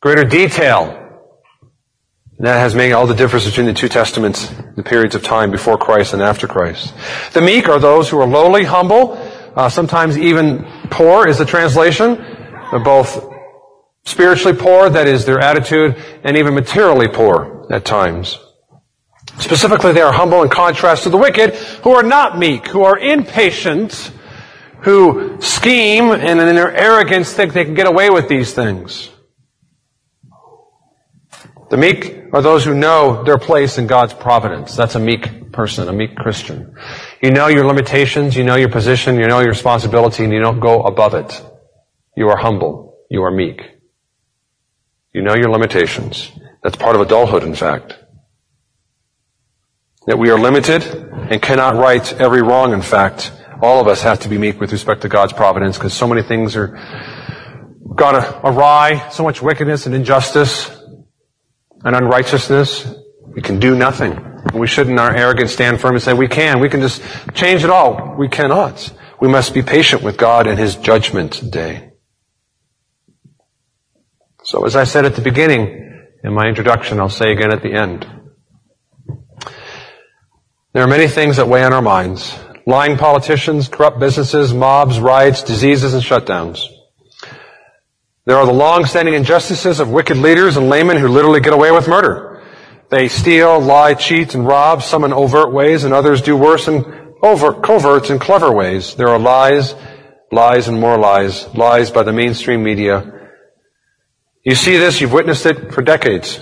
Greater 0.00 0.24
detail. 0.24 0.99
And 2.40 2.46
that 2.46 2.58
has 2.58 2.74
made 2.74 2.92
all 2.92 3.06
the 3.06 3.14
difference 3.14 3.44
between 3.44 3.66
the 3.66 3.74
two 3.74 3.90
testaments, 3.90 4.48
the 4.74 4.82
periods 4.82 5.14
of 5.14 5.22
time 5.22 5.50
before 5.50 5.76
Christ 5.76 6.14
and 6.14 6.22
after 6.22 6.48
Christ. 6.48 6.94
The 7.34 7.42
meek 7.42 7.68
are 7.68 7.78
those 7.78 8.08
who 8.08 8.18
are 8.18 8.26
lowly, 8.26 8.64
humble, 8.64 9.12
uh, 9.54 9.68
sometimes 9.68 10.16
even 10.16 10.64
poor 10.88 11.28
is 11.28 11.36
the 11.36 11.44
translation. 11.44 12.14
They're 12.70 12.80
both 12.80 13.30
spiritually 14.04 14.56
poor, 14.56 14.88
that 14.88 15.06
is 15.06 15.26
their 15.26 15.38
attitude, 15.38 15.96
and 16.24 16.38
even 16.38 16.54
materially 16.54 17.08
poor 17.08 17.66
at 17.70 17.84
times. 17.84 18.38
Specifically, 19.38 19.92
they 19.92 20.00
are 20.00 20.10
humble 20.10 20.42
in 20.42 20.48
contrast 20.48 21.02
to 21.02 21.10
the 21.10 21.18
wicked, 21.18 21.54
who 21.84 21.90
are 21.90 22.02
not 22.02 22.38
meek, 22.38 22.68
who 22.68 22.84
are 22.84 22.98
impatient, 22.98 24.12
who 24.80 25.38
scheme 25.42 26.10
and 26.10 26.40
in 26.40 26.56
their 26.56 26.74
arrogance 26.74 27.34
think 27.34 27.52
they 27.52 27.66
can 27.66 27.74
get 27.74 27.86
away 27.86 28.08
with 28.08 28.28
these 28.28 28.54
things. 28.54 29.10
The 31.70 31.76
meek 31.76 32.24
are 32.32 32.42
those 32.42 32.64
who 32.64 32.74
know 32.74 33.22
their 33.22 33.38
place 33.38 33.78
in 33.78 33.86
God's 33.86 34.12
providence. 34.12 34.74
That's 34.74 34.96
a 34.96 35.00
meek 35.00 35.52
person, 35.52 35.88
a 35.88 35.92
meek 35.92 36.16
Christian. 36.16 36.74
You 37.22 37.30
know 37.30 37.46
your 37.46 37.64
limitations, 37.64 38.36
you 38.36 38.42
know 38.42 38.56
your 38.56 38.68
position, 38.68 39.20
you 39.20 39.28
know 39.28 39.38
your 39.38 39.50
responsibility, 39.50 40.24
and 40.24 40.32
you 40.32 40.40
don't 40.40 40.58
go 40.58 40.82
above 40.82 41.14
it. 41.14 41.44
You 42.16 42.28
are 42.28 42.36
humble. 42.36 42.98
You 43.08 43.22
are 43.22 43.30
meek. 43.30 43.62
You 45.14 45.22
know 45.22 45.36
your 45.36 45.50
limitations. 45.50 46.32
That's 46.64 46.74
part 46.74 46.96
of 46.96 47.02
adulthood, 47.02 47.44
in 47.44 47.54
fact. 47.54 47.96
That 50.06 50.18
we 50.18 50.30
are 50.30 50.38
limited 50.40 50.82
and 50.84 51.40
cannot 51.40 51.76
right 51.76 52.12
every 52.14 52.42
wrong, 52.42 52.72
in 52.72 52.82
fact. 52.82 53.30
All 53.62 53.80
of 53.80 53.86
us 53.86 54.02
have 54.02 54.18
to 54.20 54.28
be 54.28 54.38
meek 54.38 54.58
with 54.58 54.72
respect 54.72 55.02
to 55.02 55.08
God's 55.08 55.32
providence 55.32 55.78
because 55.78 55.94
so 55.94 56.08
many 56.08 56.22
things 56.22 56.56
are 56.56 56.68
gone 57.94 58.16
awry, 58.42 59.08
so 59.10 59.22
much 59.22 59.40
wickedness 59.40 59.86
and 59.86 59.94
injustice 59.94 60.79
and 61.84 61.96
unrighteousness, 61.96 62.92
we 63.26 63.42
can 63.42 63.58
do 63.58 63.74
nothing. 63.74 64.26
We 64.54 64.66
shouldn't, 64.66 64.94
in 64.94 64.98
our 64.98 65.14
arrogance, 65.14 65.52
stand 65.52 65.80
firm 65.80 65.94
and 65.94 66.02
say, 66.02 66.12
we 66.12 66.28
can, 66.28 66.60
we 66.60 66.68
can 66.68 66.80
just 66.80 67.02
change 67.34 67.64
it 67.64 67.70
all. 67.70 68.16
We 68.16 68.28
cannot. 68.28 68.92
We 69.20 69.28
must 69.28 69.54
be 69.54 69.62
patient 69.62 70.02
with 70.02 70.16
God 70.16 70.46
in 70.46 70.56
His 70.56 70.76
judgment 70.76 71.50
day. 71.50 71.90
So 74.42 74.64
as 74.64 74.74
I 74.74 74.84
said 74.84 75.04
at 75.04 75.14
the 75.14 75.22
beginning 75.22 76.06
in 76.24 76.32
my 76.32 76.46
introduction, 76.46 76.98
I'll 76.98 77.08
say 77.08 77.32
again 77.32 77.52
at 77.52 77.62
the 77.62 77.72
end. 77.72 78.06
There 80.72 80.82
are 80.82 80.88
many 80.88 81.08
things 81.08 81.36
that 81.36 81.48
weigh 81.48 81.64
on 81.64 81.72
our 81.72 81.82
minds. 81.82 82.36
Lying 82.66 82.96
politicians, 82.96 83.68
corrupt 83.68 83.98
businesses, 83.98 84.54
mobs, 84.54 85.00
riots, 85.00 85.42
diseases, 85.42 85.94
and 85.94 86.02
shutdowns. 86.02 86.66
There 88.26 88.36
are 88.36 88.46
the 88.46 88.52
long-standing 88.52 89.14
injustices 89.14 89.80
of 89.80 89.90
wicked 89.90 90.18
leaders 90.18 90.56
and 90.56 90.68
laymen 90.68 90.98
who 90.98 91.08
literally 91.08 91.40
get 91.40 91.52
away 91.52 91.70
with 91.70 91.88
murder. 91.88 92.42
They 92.90 93.08
steal, 93.08 93.60
lie, 93.60 93.94
cheat, 93.94 94.34
and 94.34 94.46
rob, 94.46 94.82
some 94.82 95.04
in 95.04 95.12
overt 95.12 95.52
ways, 95.52 95.84
and 95.84 95.94
others 95.94 96.20
do 96.20 96.36
worse 96.36 96.68
in 96.68 96.84
overt, 97.22 97.62
covert 97.62 98.10
and 98.10 98.20
clever 98.20 98.52
ways. 98.52 98.94
There 98.94 99.08
are 99.08 99.18
lies, 99.18 99.74
lies 100.30 100.68
and 100.68 100.80
more 100.80 100.98
lies, 100.98 101.52
lies 101.54 101.90
by 101.90 102.02
the 102.02 102.12
mainstream 102.12 102.62
media. 102.62 103.30
You 104.44 104.54
see 104.54 104.76
this, 104.76 105.00
you've 105.00 105.12
witnessed 105.12 105.46
it 105.46 105.72
for 105.72 105.82
decades. 105.82 106.40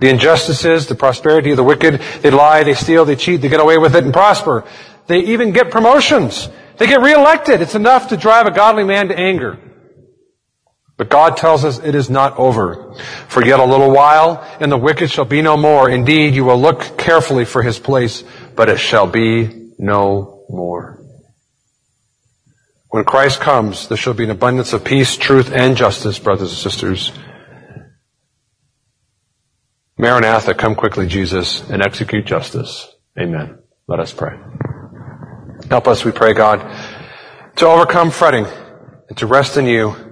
The 0.00 0.08
injustices, 0.08 0.86
the 0.86 0.94
prosperity 0.94 1.50
of 1.50 1.56
the 1.56 1.64
wicked, 1.64 2.00
they 2.22 2.30
lie, 2.30 2.62
they 2.64 2.74
steal, 2.74 3.04
they 3.04 3.16
cheat, 3.16 3.40
they 3.40 3.48
get 3.48 3.60
away 3.60 3.78
with 3.78 3.94
it 3.94 4.04
and 4.04 4.12
prosper. 4.12 4.64
They 5.06 5.20
even 5.20 5.52
get 5.52 5.70
promotions. 5.70 6.48
They 6.76 6.86
get 6.86 7.00
reelected. 7.00 7.60
It's 7.60 7.74
enough 7.74 8.08
to 8.08 8.16
drive 8.16 8.46
a 8.46 8.52
godly 8.52 8.84
man 8.84 9.08
to 9.08 9.18
anger. 9.18 9.58
But 10.98 11.08
God 11.08 11.36
tells 11.36 11.64
us 11.64 11.78
it 11.78 11.94
is 11.94 12.10
not 12.10 12.36
over. 12.36 12.92
For 13.28 13.42
yet 13.44 13.60
a 13.60 13.64
little 13.64 13.92
while, 13.92 14.44
and 14.60 14.70
the 14.70 14.76
wicked 14.76 15.10
shall 15.10 15.24
be 15.24 15.40
no 15.40 15.56
more. 15.56 15.88
Indeed, 15.88 16.34
you 16.34 16.44
will 16.44 16.60
look 16.60 16.98
carefully 16.98 17.44
for 17.44 17.62
his 17.62 17.78
place, 17.78 18.24
but 18.56 18.68
it 18.68 18.78
shall 18.78 19.06
be 19.06 19.70
no 19.78 20.44
more. 20.50 21.00
When 22.88 23.04
Christ 23.04 23.40
comes, 23.40 23.86
there 23.86 23.96
shall 23.96 24.14
be 24.14 24.24
an 24.24 24.30
abundance 24.30 24.72
of 24.72 24.82
peace, 24.82 25.16
truth, 25.16 25.52
and 25.52 25.76
justice, 25.76 26.18
brothers 26.18 26.50
and 26.50 26.58
sisters. 26.58 27.12
Maranatha, 29.96 30.54
come 30.54 30.74
quickly, 30.74 31.06
Jesus, 31.06 31.68
and 31.70 31.80
execute 31.80 32.26
justice. 32.26 32.92
Amen. 33.16 33.58
Let 33.86 34.00
us 34.00 34.12
pray. 34.12 34.36
Help 35.70 35.86
us, 35.86 36.04
we 36.04 36.10
pray, 36.10 36.32
God, 36.32 36.60
to 37.56 37.66
overcome 37.66 38.10
fretting 38.10 38.46
and 39.08 39.18
to 39.18 39.26
rest 39.26 39.56
in 39.56 39.66
you 39.66 40.07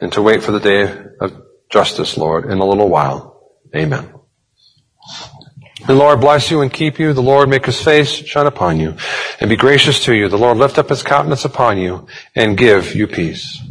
and 0.00 0.12
to 0.12 0.22
wait 0.22 0.42
for 0.42 0.52
the 0.52 0.60
day 0.60 1.04
of 1.20 1.42
justice, 1.70 2.16
Lord, 2.16 2.50
in 2.50 2.58
a 2.58 2.64
little 2.64 2.88
while. 2.88 3.40
Amen. 3.74 4.14
The 5.86 5.94
Lord 5.94 6.20
bless 6.20 6.50
you 6.50 6.60
and 6.60 6.72
keep 6.72 6.98
you. 6.98 7.12
The 7.12 7.22
Lord 7.22 7.48
make 7.48 7.66
his 7.66 7.80
face 7.80 8.10
shine 8.10 8.46
upon 8.46 8.80
you 8.80 8.96
and 9.40 9.48
be 9.48 9.56
gracious 9.56 10.04
to 10.04 10.14
you. 10.14 10.28
The 10.28 10.36
Lord 10.36 10.56
lift 10.58 10.78
up 10.78 10.88
his 10.88 11.02
countenance 11.02 11.44
upon 11.44 11.78
you 11.78 12.06
and 12.34 12.58
give 12.58 12.94
you 12.94 13.06
peace. 13.06 13.62